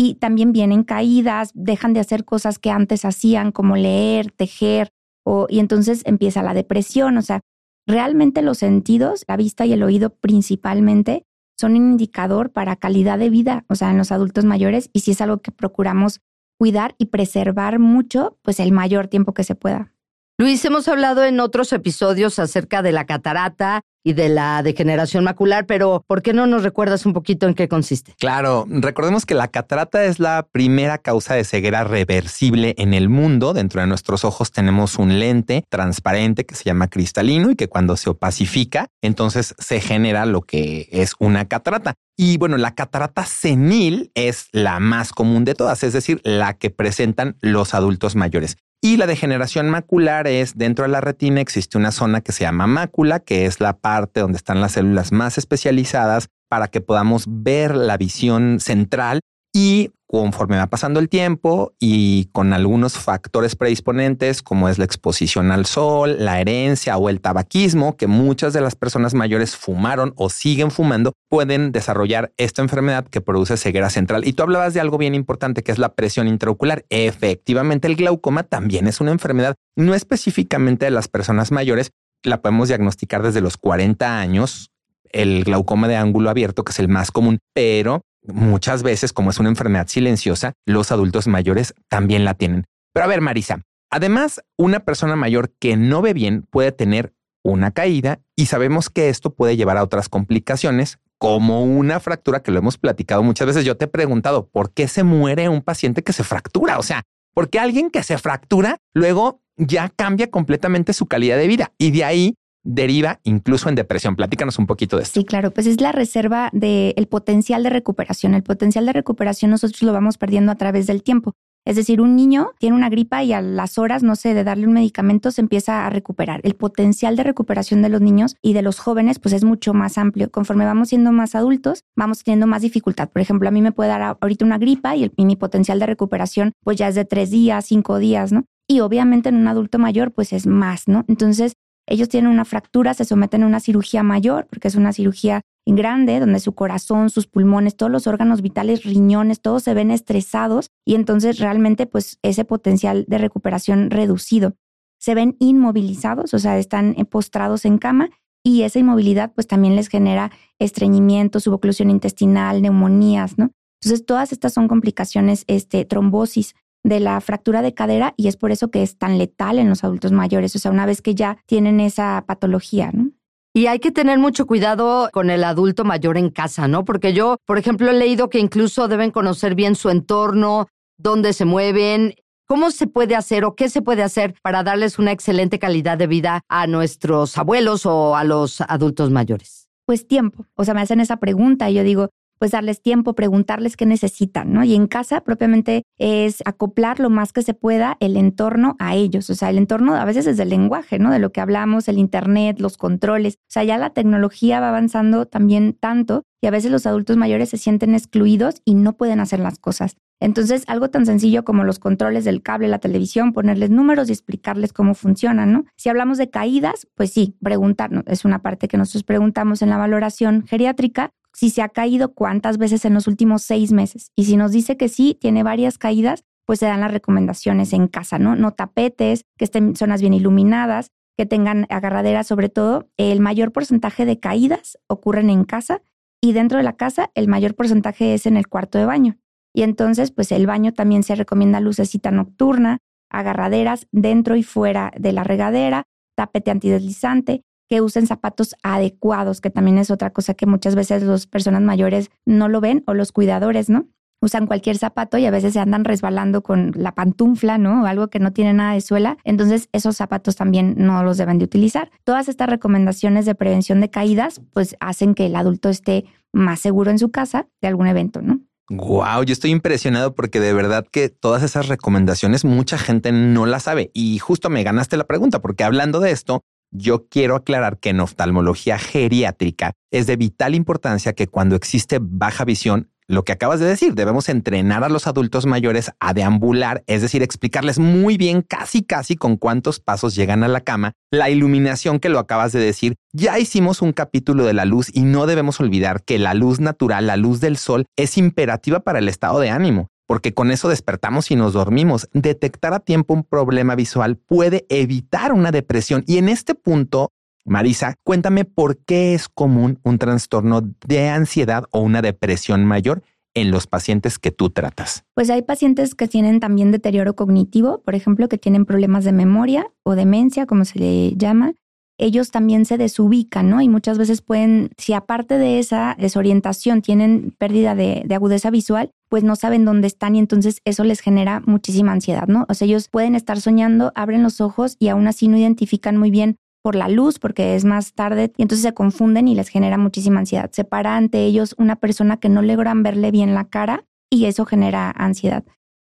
y 0.00 0.14
también 0.14 0.52
vienen 0.52 0.84
caídas, 0.84 1.50
dejan 1.54 1.92
de 1.92 1.98
hacer 1.98 2.24
cosas 2.24 2.60
que 2.60 2.70
antes 2.70 3.04
hacían, 3.04 3.50
como 3.50 3.74
leer, 3.74 4.30
tejer, 4.30 4.90
o, 5.24 5.48
y 5.50 5.58
entonces 5.58 6.02
empieza 6.06 6.40
la 6.44 6.54
depresión. 6.54 7.18
O 7.18 7.22
sea, 7.22 7.40
realmente 7.84 8.40
los 8.42 8.58
sentidos, 8.58 9.24
la 9.26 9.36
vista 9.36 9.66
y 9.66 9.72
el 9.72 9.82
oído 9.82 10.10
principalmente, 10.10 11.24
son 11.58 11.72
un 11.72 11.78
indicador 11.78 12.52
para 12.52 12.76
calidad 12.76 13.18
de 13.18 13.28
vida, 13.28 13.64
o 13.68 13.74
sea, 13.74 13.90
en 13.90 13.98
los 13.98 14.12
adultos 14.12 14.44
mayores, 14.44 14.88
y 14.92 15.00
si 15.00 15.10
es 15.10 15.20
algo 15.20 15.38
que 15.38 15.50
procuramos 15.50 16.20
cuidar 16.58 16.94
y 16.98 17.06
preservar 17.06 17.78
mucho, 17.78 18.38
pues 18.42 18.60
el 18.60 18.72
mayor 18.72 19.06
tiempo 19.06 19.32
que 19.32 19.44
se 19.44 19.54
pueda. 19.54 19.92
Luis, 20.40 20.64
hemos 20.64 20.86
hablado 20.86 21.24
en 21.24 21.40
otros 21.40 21.72
episodios 21.72 22.38
acerca 22.38 22.80
de 22.80 22.92
la 22.92 23.06
catarata 23.06 23.80
y 24.04 24.12
de 24.12 24.28
la 24.28 24.62
degeneración 24.62 25.24
macular, 25.24 25.66
pero 25.66 26.04
¿por 26.06 26.22
qué 26.22 26.32
no 26.32 26.46
nos 26.46 26.62
recuerdas 26.62 27.06
un 27.06 27.12
poquito 27.12 27.48
en 27.48 27.54
qué 27.54 27.66
consiste? 27.66 28.14
Claro, 28.20 28.64
recordemos 28.68 29.26
que 29.26 29.34
la 29.34 29.48
catarata 29.48 30.04
es 30.04 30.20
la 30.20 30.46
primera 30.52 30.98
causa 30.98 31.34
de 31.34 31.42
ceguera 31.42 31.82
reversible 31.82 32.76
en 32.78 32.94
el 32.94 33.08
mundo. 33.08 33.52
Dentro 33.52 33.80
de 33.80 33.88
nuestros 33.88 34.24
ojos 34.24 34.52
tenemos 34.52 34.96
un 35.00 35.18
lente 35.18 35.64
transparente 35.68 36.46
que 36.46 36.54
se 36.54 36.62
llama 36.62 36.86
cristalino 36.86 37.50
y 37.50 37.56
que 37.56 37.66
cuando 37.66 37.96
se 37.96 38.08
opacifica, 38.08 38.86
entonces 39.02 39.56
se 39.58 39.80
genera 39.80 40.24
lo 40.24 40.42
que 40.42 40.88
es 40.92 41.14
una 41.18 41.46
catarata. 41.46 41.94
Y 42.16 42.38
bueno, 42.38 42.58
la 42.58 42.76
catarata 42.76 43.24
senil 43.26 44.12
es 44.14 44.46
la 44.52 44.78
más 44.78 45.10
común 45.10 45.44
de 45.44 45.54
todas, 45.54 45.82
es 45.82 45.94
decir, 45.94 46.20
la 46.22 46.54
que 46.54 46.70
presentan 46.70 47.36
los 47.40 47.74
adultos 47.74 48.14
mayores. 48.14 48.56
Y 48.80 48.96
la 48.96 49.08
degeneración 49.08 49.68
macular 49.70 50.28
es 50.28 50.56
dentro 50.56 50.84
de 50.84 50.90
la 50.90 51.00
retina 51.00 51.40
existe 51.40 51.78
una 51.78 51.90
zona 51.90 52.20
que 52.20 52.30
se 52.30 52.44
llama 52.44 52.68
mácula, 52.68 53.18
que 53.18 53.44
es 53.44 53.60
la 53.60 53.76
parte 53.76 54.20
donde 54.20 54.36
están 54.36 54.60
las 54.60 54.72
células 54.72 55.10
más 55.10 55.36
especializadas 55.36 56.28
para 56.48 56.68
que 56.68 56.80
podamos 56.80 57.24
ver 57.26 57.74
la 57.74 57.96
visión 57.96 58.60
central 58.60 59.20
y 59.60 59.90
conforme 60.06 60.56
va 60.56 60.68
pasando 60.68 61.00
el 61.00 61.08
tiempo 61.08 61.74
y 61.80 62.26
con 62.26 62.52
algunos 62.52 62.96
factores 62.96 63.56
predisponentes 63.56 64.40
como 64.40 64.68
es 64.68 64.78
la 64.78 64.84
exposición 64.84 65.50
al 65.50 65.66
sol, 65.66 66.14
la 66.20 66.40
herencia 66.40 66.96
o 66.96 67.08
el 67.08 67.20
tabaquismo, 67.20 67.96
que 67.96 68.06
muchas 68.06 68.52
de 68.52 68.60
las 68.60 68.76
personas 68.76 69.14
mayores 69.14 69.56
fumaron 69.56 70.12
o 70.14 70.30
siguen 70.30 70.70
fumando, 70.70 71.12
pueden 71.28 71.72
desarrollar 71.72 72.32
esta 72.36 72.62
enfermedad 72.62 73.08
que 73.08 73.20
produce 73.20 73.56
ceguera 73.56 73.90
central. 73.90 74.28
Y 74.28 74.32
tú 74.32 74.44
hablabas 74.44 74.74
de 74.74 74.80
algo 74.80 74.96
bien 74.96 75.16
importante 75.16 75.64
que 75.64 75.72
es 75.72 75.78
la 75.78 75.92
presión 75.92 76.28
intraocular. 76.28 76.84
Efectivamente, 76.88 77.88
el 77.88 77.96
glaucoma 77.96 78.44
también 78.44 78.86
es 78.86 79.00
una 79.00 79.10
enfermedad, 79.10 79.56
no 79.74 79.92
específicamente 79.92 80.84
de 80.84 80.92
las 80.92 81.08
personas 81.08 81.50
mayores, 81.50 81.90
la 82.22 82.40
podemos 82.40 82.68
diagnosticar 82.68 83.24
desde 83.24 83.40
los 83.40 83.56
40 83.56 84.20
años, 84.20 84.70
el 85.10 85.42
glaucoma 85.42 85.88
de 85.88 85.96
ángulo 85.96 86.30
abierto, 86.30 86.62
que 86.62 86.70
es 86.70 86.78
el 86.78 86.88
más 86.88 87.10
común, 87.10 87.40
pero 87.52 88.02
muchas 88.32 88.82
veces, 88.82 89.12
como 89.12 89.30
es 89.30 89.38
una 89.38 89.48
enfermedad 89.48 89.88
silenciosa, 89.88 90.52
los 90.66 90.92
adultos 90.92 91.26
mayores 91.26 91.74
también 91.88 92.24
la 92.24 92.34
tienen. 92.34 92.64
Pero 92.92 93.04
a 93.04 93.08
ver, 93.08 93.20
Marisa, 93.20 93.62
además, 93.90 94.40
una 94.56 94.80
persona 94.80 95.16
mayor 95.16 95.52
que 95.58 95.76
no 95.76 96.02
ve 96.02 96.12
bien 96.12 96.42
puede 96.50 96.72
tener 96.72 97.14
una 97.42 97.70
caída 97.70 98.20
y 98.36 98.46
sabemos 98.46 98.90
que 98.90 99.08
esto 99.08 99.34
puede 99.34 99.56
llevar 99.56 99.76
a 99.76 99.82
otras 99.82 100.08
complicaciones 100.08 100.98
como 101.18 101.64
una 101.64 102.00
fractura 102.00 102.42
que 102.42 102.52
lo 102.52 102.58
hemos 102.58 102.78
platicado 102.78 103.22
muchas 103.22 103.46
veces. 103.46 103.64
Yo 103.64 103.76
te 103.76 103.86
he 103.86 103.88
preguntado, 103.88 104.48
¿por 104.48 104.72
qué 104.72 104.88
se 104.88 105.02
muere 105.02 105.48
un 105.48 105.62
paciente 105.62 106.02
que 106.02 106.12
se 106.12 106.24
fractura? 106.24 106.78
O 106.78 106.82
sea, 106.82 107.02
¿por 107.34 107.50
qué 107.50 107.58
alguien 107.58 107.90
que 107.90 108.02
se 108.02 108.18
fractura 108.18 108.78
luego 108.94 109.42
ya 109.56 109.88
cambia 109.88 110.30
completamente 110.30 110.92
su 110.92 111.06
calidad 111.06 111.36
de 111.36 111.48
vida? 111.48 111.72
Y 111.78 111.90
de 111.90 112.04
ahí 112.04 112.34
deriva 112.64 113.20
incluso 113.24 113.68
en 113.68 113.74
depresión. 113.74 114.16
Platícanos 114.16 114.58
un 114.58 114.66
poquito 114.66 114.96
de 114.96 115.04
esto. 115.04 115.20
Sí, 115.20 115.24
claro, 115.24 115.50
pues 115.50 115.66
es 115.66 115.80
la 115.80 115.92
reserva 115.92 116.50
del 116.52 117.06
potencial 117.08 117.62
de 117.62 117.70
recuperación. 117.70 118.34
El 118.34 118.42
potencial 118.42 118.86
de 118.86 118.92
recuperación 118.92 119.50
nosotros 119.50 119.82
lo 119.82 119.92
vamos 119.92 120.18
perdiendo 120.18 120.52
a 120.52 120.56
través 120.56 120.86
del 120.86 121.02
tiempo. 121.02 121.34
Es 121.68 121.76
decir, 121.76 122.00
un 122.00 122.16
niño 122.16 122.52
tiene 122.58 122.76
una 122.76 122.88
gripa 122.88 123.22
y 123.22 123.34
a 123.34 123.42
las 123.42 123.76
horas, 123.76 124.02
no 124.02 124.16
sé, 124.16 124.32
de 124.32 124.42
darle 124.42 124.66
un 124.66 124.72
medicamento 124.72 125.30
se 125.30 125.42
empieza 125.42 125.86
a 125.86 125.90
recuperar. 125.90 126.40
El 126.42 126.54
potencial 126.54 127.14
de 127.14 127.24
recuperación 127.24 127.82
de 127.82 127.90
los 127.90 128.00
niños 128.00 128.36
y 128.40 128.54
de 128.54 128.62
los 128.62 128.78
jóvenes 128.78 129.18
pues 129.18 129.34
es 129.34 129.44
mucho 129.44 129.74
más 129.74 129.98
amplio. 129.98 130.30
Conforme 130.30 130.64
vamos 130.64 130.88
siendo 130.88 131.12
más 131.12 131.34
adultos, 131.34 131.82
vamos 131.94 132.24
teniendo 132.24 132.46
más 132.46 132.62
dificultad. 132.62 133.10
Por 133.10 133.20
ejemplo, 133.20 133.48
a 133.48 133.52
mí 133.52 133.60
me 133.60 133.72
puede 133.72 133.90
dar 133.90 134.16
ahorita 134.18 134.46
una 134.46 134.56
gripa 134.56 134.96
y, 134.96 135.12
y 135.14 135.26
mi 135.26 135.36
potencial 135.36 135.78
de 135.78 135.84
recuperación 135.84 136.52
pues 136.64 136.78
ya 136.78 136.88
es 136.88 136.94
de 136.94 137.04
tres 137.04 137.30
días, 137.30 137.66
cinco 137.66 137.98
días, 137.98 138.32
¿no? 138.32 138.44
Y 138.66 138.80
obviamente 138.80 139.28
en 139.28 139.36
un 139.36 139.48
adulto 139.48 139.78
mayor 139.78 140.12
pues 140.12 140.32
es 140.32 140.46
más, 140.46 140.88
¿no? 140.88 141.04
Entonces 141.06 141.52
ellos 141.88 142.08
tienen 142.08 142.30
una 142.30 142.44
fractura, 142.44 142.94
se 142.94 143.04
someten 143.04 143.42
a 143.42 143.46
una 143.46 143.60
cirugía 143.60 144.02
mayor, 144.02 144.46
porque 144.48 144.68
es 144.68 144.74
una 144.74 144.92
cirugía 144.92 145.42
grande, 145.66 146.20
donde 146.20 146.40
su 146.40 146.52
corazón, 146.52 147.10
sus 147.10 147.26
pulmones, 147.26 147.76
todos 147.76 147.92
los 147.92 148.06
órganos 148.06 148.42
vitales, 148.42 148.84
riñones, 148.84 149.40
todos 149.40 149.62
se 149.62 149.74
ven 149.74 149.90
estresados 149.90 150.70
y 150.86 150.94
entonces 150.94 151.38
realmente 151.38 151.86
pues 151.86 152.18
ese 152.22 152.44
potencial 152.44 153.04
de 153.08 153.18
recuperación 153.18 153.90
reducido. 153.90 154.54
Se 154.98 155.14
ven 155.14 155.36
inmovilizados, 155.38 156.34
o 156.34 156.38
sea, 156.38 156.58
están 156.58 156.94
postrados 157.10 157.64
en 157.64 157.78
cama 157.78 158.10
y 158.42 158.62
esa 158.62 158.78
inmovilidad 158.78 159.32
pues 159.34 159.46
también 159.46 159.76
les 159.76 159.88
genera 159.88 160.30
estreñimiento, 160.58 161.40
suboclusión 161.40 161.90
intestinal, 161.90 162.62
neumonías, 162.62 163.38
¿no? 163.38 163.50
Entonces 163.80 164.06
todas 164.06 164.32
estas 164.32 164.54
son 164.54 164.68
complicaciones, 164.68 165.44
este, 165.46 165.84
trombosis 165.84 166.54
de 166.88 167.00
la 167.00 167.20
fractura 167.20 167.62
de 167.62 167.74
cadera 167.74 168.14
y 168.16 168.28
es 168.28 168.36
por 168.36 168.50
eso 168.50 168.70
que 168.70 168.82
es 168.82 168.98
tan 168.98 169.18
letal 169.18 169.58
en 169.58 169.68
los 169.68 169.84
adultos 169.84 170.12
mayores, 170.12 170.54
o 170.56 170.58
sea, 170.58 170.70
una 170.70 170.86
vez 170.86 171.02
que 171.02 171.14
ya 171.14 171.38
tienen 171.46 171.80
esa 171.80 172.24
patología, 172.26 172.90
¿no? 172.92 173.10
Y 173.54 173.66
hay 173.66 173.78
que 173.80 173.90
tener 173.90 174.18
mucho 174.18 174.46
cuidado 174.46 175.08
con 175.12 175.30
el 175.30 175.42
adulto 175.42 175.84
mayor 175.84 176.16
en 176.16 176.30
casa, 176.30 176.68
¿no? 176.68 176.84
Porque 176.84 177.12
yo, 177.12 177.38
por 177.44 177.58
ejemplo, 177.58 177.90
he 177.90 177.94
leído 177.94 178.28
que 178.28 178.38
incluso 178.38 178.88
deben 178.88 179.10
conocer 179.10 179.54
bien 179.54 179.74
su 179.74 179.90
entorno, 179.90 180.68
dónde 180.96 181.32
se 181.32 181.44
mueven. 181.44 182.14
¿Cómo 182.46 182.70
se 182.70 182.86
puede 182.86 183.16
hacer 183.16 183.44
o 183.44 183.56
qué 183.56 183.68
se 183.68 183.82
puede 183.82 184.02
hacer 184.02 184.34
para 184.42 184.62
darles 184.62 184.98
una 184.98 185.12
excelente 185.12 185.58
calidad 185.58 185.98
de 185.98 186.06
vida 186.06 186.42
a 186.48 186.66
nuestros 186.66 187.36
abuelos 187.36 187.84
o 187.84 188.16
a 188.16 188.24
los 188.24 188.60
adultos 188.60 189.10
mayores? 189.10 189.68
Pues 189.86 190.06
tiempo. 190.06 190.46
O 190.54 190.64
sea, 190.64 190.74
me 190.74 190.80
hacen 190.80 191.00
esa 191.00 191.16
pregunta 191.16 191.68
y 191.68 191.74
yo 191.74 191.82
digo, 191.82 192.10
pues 192.38 192.52
darles 192.52 192.82
tiempo, 192.82 193.14
preguntarles 193.14 193.76
qué 193.76 193.86
necesitan, 193.86 194.52
¿no? 194.52 194.64
Y 194.64 194.74
en 194.74 194.86
casa 194.86 195.22
propiamente 195.22 195.82
es 195.98 196.42
acoplar 196.44 197.00
lo 197.00 197.10
más 197.10 197.32
que 197.32 197.42
se 197.42 197.54
pueda 197.54 197.96
el 198.00 198.16
entorno 198.16 198.76
a 198.78 198.94
ellos, 198.94 199.28
o 199.30 199.34
sea, 199.34 199.50
el 199.50 199.58
entorno 199.58 199.94
a 199.94 200.04
veces 200.04 200.26
es 200.26 200.38
el 200.38 200.48
lenguaje, 200.48 200.98
¿no? 200.98 201.10
De 201.10 201.18
lo 201.18 201.32
que 201.32 201.40
hablamos, 201.40 201.88
el 201.88 201.98
Internet, 201.98 202.60
los 202.60 202.76
controles, 202.76 203.34
o 203.34 203.50
sea, 203.50 203.64
ya 203.64 203.78
la 203.78 203.90
tecnología 203.90 204.60
va 204.60 204.68
avanzando 204.68 205.26
también 205.26 205.76
tanto 205.78 206.22
y 206.40 206.46
a 206.46 206.50
veces 206.50 206.70
los 206.70 206.86
adultos 206.86 207.16
mayores 207.16 207.48
se 207.48 207.58
sienten 207.58 207.94
excluidos 207.94 208.62
y 208.64 208.74
no 208.74 208.96
pueden 208.96 209.20
hacer 209.20 209.40
las 209.40 209.58
cosas. 209.58 209.96
Entonces, 210.20 210.64
algo 210.66 210.90
tan 210.90 211.06
sencillo 211.06 211.44
como 211.44 211.64
los 211.64 211.78
controles 211.78 212.24
del 212.24 212.42
cable, 212.42 212.68
la 212.68 212.80
televisión, 212.80 213.32
ponerles 213.32 213.70
números 213.70 214.08
y 214.08 214.12
explicarles 214.12 214.72
cómo 214.72 214.94
funcionan, 214.94 215.52
¿no? 215.52 215.64
Si 215.76 215.88
hablamos 215.88 216.18
de 216.18 216.30
caídas, 216.30 216.88
pues 216.94 217.12
sí, 217.12 217.36
preguntarnos, 217.40 218.04
es 218.06 218.24
una 218.24 218.42
parte 218.42 218.68
que 218.68 218.76
nosotros 218.76 219.04
preguntamos 219.04 219.62
en 219.62 219.70
la 219.70 219.78
valoración 219.78 220.44
geriátrica, 220.46 221.10
si 221.38 221.50
se 221.50 221.62
ha 221.62 221.68
caído 221.68 222.14
cuántas 222.14 222.58
veces 222.58 222.84
en 222.84 222.94
los 222.94 223.06
últimos 223.06 223.42
seis 223.42 223.70
meses. 223.70 224.10
Y 224.16 224.24
si 224.24 224.36
nos 224.36 224.50
dice 224.50 224.76
que 224.76 224.88
sí, 224.88 225.16
tiene 225.20 225.44
varias 225.44 225.78
caídas, 225.78 226.24
pues 226.46 226.58
se 226.58 226.66
dan 226.66 226.80
las 226.80 226.90
recomendaciones 226.90 227.72
en 227.72 227.86
casa, 227.86 228.18
¿no? 228.18 228.34
No 228.34 228.54
tapetes, 228.54 229.24
que 229.36 229.44
estén 229.44 229.76
zonas 229.76 230.00
bien 230.00 230.14
iluminadas, 230.14 230.90
que 231.16 231.26
tengan 231.26 231.66
agarraderas 231.68 232.26
sobre 232.26 232.48
todo. 232.48 232.88
El 232.96 233.20
mayor 233.20 233.52
porcentaje 233.52 234.04
de 234.04 234.18
caídas 234.18 234.78
ocurren 234.88 235.30
en 235.30 235.44
casa 235.44 235.80
y 236.20 236.32
dentro 236.32 236.58
de 236.58 236.64
la 236.64 236.72
casa 236.72 237.12
el 237.14 237.28
mayor 237.28 237.54
porcentaje 237.54 238.14
es 238.14 238.26
en 238.26 238.36
el 238.36 238.48
cuarto 238.48 238.76
de 238.78 238.86
baño. 238.86 239.16
Y 239.54 239.62
entonces, 239.62 240.10
pues 240.10 240.32
el 240.32 240.44
baño 240.48 240.74
también 240.74 241.04
se 241.04 241.14
recomienda 241.14 241.60
lucecita 241.60 242.10
nocturna, 242.10 242.78
agarraderas 243.10 243.86
dentro 243.92 244.34
y 244.34 244.42
fuera 244.42 244.90
de 244.98 245.12
la 245.12 245.22
regadera, 245.22 245.84
tapete 246.16 246.50
antideslizante, 246.50 247.44
que 247.68 247.80
usen 247.80 248.06
zapatos 248.06 248.54
adecuados, 248.62 249.40
que 249.40 249.50
también 249.50 249.78
es 249.78 249.90
otra 249.90 250.10
cosa 250.10 250.34
que 250.34 250.46
muchas 250.46 250.74
veces 250.74 251.02
las 251.02 251.26
personas 251.26 251.62
mayores 251.62 252.10
no 252.24 252.48
lo 252.48 252.60
ven 252.60 252.82
o 252.86 252.94
los 252.94 253.12
cuidadores, 253.12 253.68
¿no? 253.68 253.86
Usan 254.20 254.48
cualquier 254.48 254.78
zapato 254.78 255.16
y 255.18 255.26
a 255.26 255.30
veces 255.30 255.52
se 255.52 255.60
andan 255.60 255.84
resbalando 255.84 256.42
con 256.42 256.72
la 256.74 256.92
pantufla, 256.92 257.56
¿no? 257.56 257.82
O 257.82 257.86
algo 257.86 258.08
que 258.08 258.18
no 258.18 258.32
tiene 258.32 258.52
nada 258.52 258.72
de 258.72 258.80
suela. 258.80 259.16
Entonces, 259.22 259.68
esos 259.72 259.96
zapatos 259.96 260.34
también 260.34 260.74
no 260.76 261.04
los 261.04 261.18
deben 261.18 261.38
de 261.38 261.44
utilizar. 261.44 261.92
Todas 262.02 262.28
estas 262.28 262.48
recomendaciones 262.48 263.26
de 263.26 263.36
prevención 263.36 263.80
de 263.80 263.90
caídas, 263.90 264.40
pues 264.52 264.76
hacen 264.80 265.14
que 265.14 265.26
el 265.26 265.36
adulto 265.36 265.68
esté 265.68 266.06
más 266.32 266.58
seguro 266.58 266.90
en 266.90 266.98
su 266.98 267.10
casa 267.10 267.46
de 267.60 267.68
algún 267.68 267.86
evento, 267.86 268.20
¿no? 268.20 268.40
Wow, 268.70 269.22
yo 269.24 269.32
estoy 269.32 269.50
impresionado 269.50 270.14
porque 270.14 270.40
de 270.40 270.52
verdad 270.52 270.84
que 270.90 271.08
todas 271.08 271.42
esas 271.42 271.68
recomendaciones 271.68 272.44
mucha 272.44 272.76
gente 272.76 273.12
no 273.12 273.46
las 273.46 273.62
sabe 273.62 273.90
y 273.94 274.18
justo 274.18 274.50
me 274.50 274.62
ganaste 274.62 274.98
la 274.98 275.06
pregunta 275.06 275.40
porque 275.40 275.64
hablando 275.64 276.00
de 276.00 276.10
esto, 276.10 276.42
yo 276.70 277.08
quiero 277.08 277.36
aclarar 277.36 277.78
que 277.78 277.90
en 277.90 278.00
oftalmología 278.00 278.78
geriátrica 278.78 279.72
es 279.90 280.06
de 280.06 280.16
vital 280.16 280.54
importancia 280.54 281.12
que 281.12 281.26
cuando 281.26 281.56
existe 281.56 281.98
baja 282.00 282.44
visión 282.44 282.90
lo 283.10 283.24
que 283.24 283.32
acabas 283.32 283.58
de 283.58 283.64
decir, 283.64 283.94
debemos 283.94 284.28
entrenar 284.28 284.84
a 284.84 284.90
los 284.90 285.06
adultos 285.06 285.46
mayores 285.46 285.90
a 285.98 286.12
deambular, 286.12 286.84
es 286.86 287.00
decir, 287.00 287.22
explicarles 287.22 287.78
muy 287.78 288.18
bien 288.18 288.42
casi 288.42 288.82
casi 288.82 289.16
con 289.16 289.38
cuántos 289.38 289.80
pasos 289.80 290.14
llegan 290.14 290.44
a 290.44 290.48
la 290.48 290.60
cama, 290.60 290.92
la 291.10 291.30
iluminación 291.30 292.00
que 292.00 292.10
lo 292.10 292.18
acabas 292.18 292.52
de 292.52 292.60
decir. 292.60 292.96
Ya 293.14 293.38
hicimos 293.38 293.80
un 293.80 293.92
capítulo 293.92 294.44
de 294.44 294.52
la 294.52 294.66
luz 294.66 294.90
y 294.94 295.04
no 295.04 295.26
debemos 295.26 295.58
olvidar 295.58 296.04
que 296.04 296.18
la 296.18 296.34
luz 296.34 296.60
natural, 296.60 297.06
la 297.06 297.16
luz 297.16 297.40
del 297.40 297.56
sol, 297.56 297.86
es 297.96 298.18
imperativa 298.18 298.80
para 298.80 298.98
el 298.98 299.08
estado 299.08 299.40
de 299.40 299.48
ánimo 299.48 299.88
porque 300.08 300.32
con 300.32 300.50
eso 300.50 300.70
despertamos 300.70 301.30
y 301.30 301.36
nos 301.36 301.52
dormimos. 301.52 302.08
Detectar 302.14 302.72
a 302.72 302.80
tiempo 302.80 303.12
un 303.12 303.24
problema 303.24 303.74
visual 303.74 304.16
puede 304.16 304.64
evitar 304.70 305.34
una 305.34 305.52
depresión. 305.52 306.02
Y 306.06 306.16
en 306.16 306.30
este 306.30 306.54
punto, 306.54 307.12
Marisa, 307.44 307.94
cuéntame 308.04 308.46
por 308.46 308.78
qué 308.78 309.12
es 309.12 309.28
común 309.28 309.78
un 309.82 309.98
trastorno 309.98 310.62
de 310.86 311.10
ansiedad 311.10 311.64
o 311.72 311.80
una 311.80 312.00
depresión 312.00 312.64
mayor 312.64 313.02
en 313.34 313.50
los 313.50 313.66
pacientes 313.66 314.18
que 314.18 314.30
tú 314.30 314.48
tratas? 314.48 315.04
Pues 315.14 315.28
hay 315.28 315.42
pacientes 315.42 315.94
que 315.94 316.08
tienen 316.08 316.40
también 316.40 316.72
deterioro 316.72 317.14
cognitivo, 317.14 317.82
por 317.82 317.94
ejemplo, 317.94 318.30
que 318.30 318.38
tienen 318.38 318.64
problemas 318.64 319.04
de 319.04 319.12
memoria 319.12 319.70
o 319.82 319.94
demencia, 319.94 320.46
como 320.46 320.64
se 320.64 320.78
le 320.78 321.16
llama. 321.16 321.52
Ellos 321.98 322.30
también 322.30 322.64
se 322.64 322.78
desubican, 322.78 323.50
¿no? 323.50 323.60
Y 323.60 323.68
muchas 323.68 323.98
veces 323.98 324.22
pueden, 324.22 324.70
si 324.78 324.92
aparte 324.92 325.36
de 325.36 325.58
esa 325.58 325.96
desorientación 325.98 326.80
tienen 326.80 327.34
pérdida 327.36 327.74
de, 327.74 328.02
de 328.06 328.14
agudeza 328.14 328.50
visual, 328.50 328.90
pues 329.08 329.24
no 329.24 329.36
saben 329.36 329.64
dónde 329.64 329.88
están 329.88 330.14
y 330.14 330.20
entonces 330.20 330.60
eso 330.64 330.84
les 330.84 331.00
genera 331.00 331.42
muchísima 331.44 331.92
ansiedad, 331.92 332.28
¿no? 332.28 332.46
O 332.48 332.54
sea, 332.54 332.66
ellos 332.66 332.88
pueden 332.88 333.14
estar 333.14 333.40
soñando, 333.40 333.92
abren 333.94 334.22
los 334.22 334.40
ojos 334.40 334.76
y 334.78 334.88
aún 334.88 335.08
así 335.08 335.28
no 335.28 335.36
identifican 335.36 335.96
muy 335.96 336.10
bien 336.10 336.36
por 336.62 336.74
la 336.74 336.88
luz, 336.88 337.18
porque 337.18 337.54
es 337.54 337.64
más 337.64 337.94
tarde, 337.94 338.32
y 338.36 338.42
entonces 338.42 338.62
se 338.62 338.74
confunden 338.74 339.28
y 339.28 339.34
les 339.34 339.48
genera 339.48 339.78
muchísima 339.78 340.20
ansiedad. 340.20 340.50
Se 340.52 340.64
para 340.64 340.96
ante 340.96 341.24
ellos 341.24 341.54
una 341.58 341.76
persona 341.76 342.18
que 342.18 342.28
no 342.28 342.42
logran 342.42 342.82
verle 342.82 343.10
bien 343.10 343.34
la 343.34 343.44
cara 343.44 343.84
y 344.10 344.26
eso 344.26 344.44
genera 344.44 344.90
ansiedad. 344.90 345.44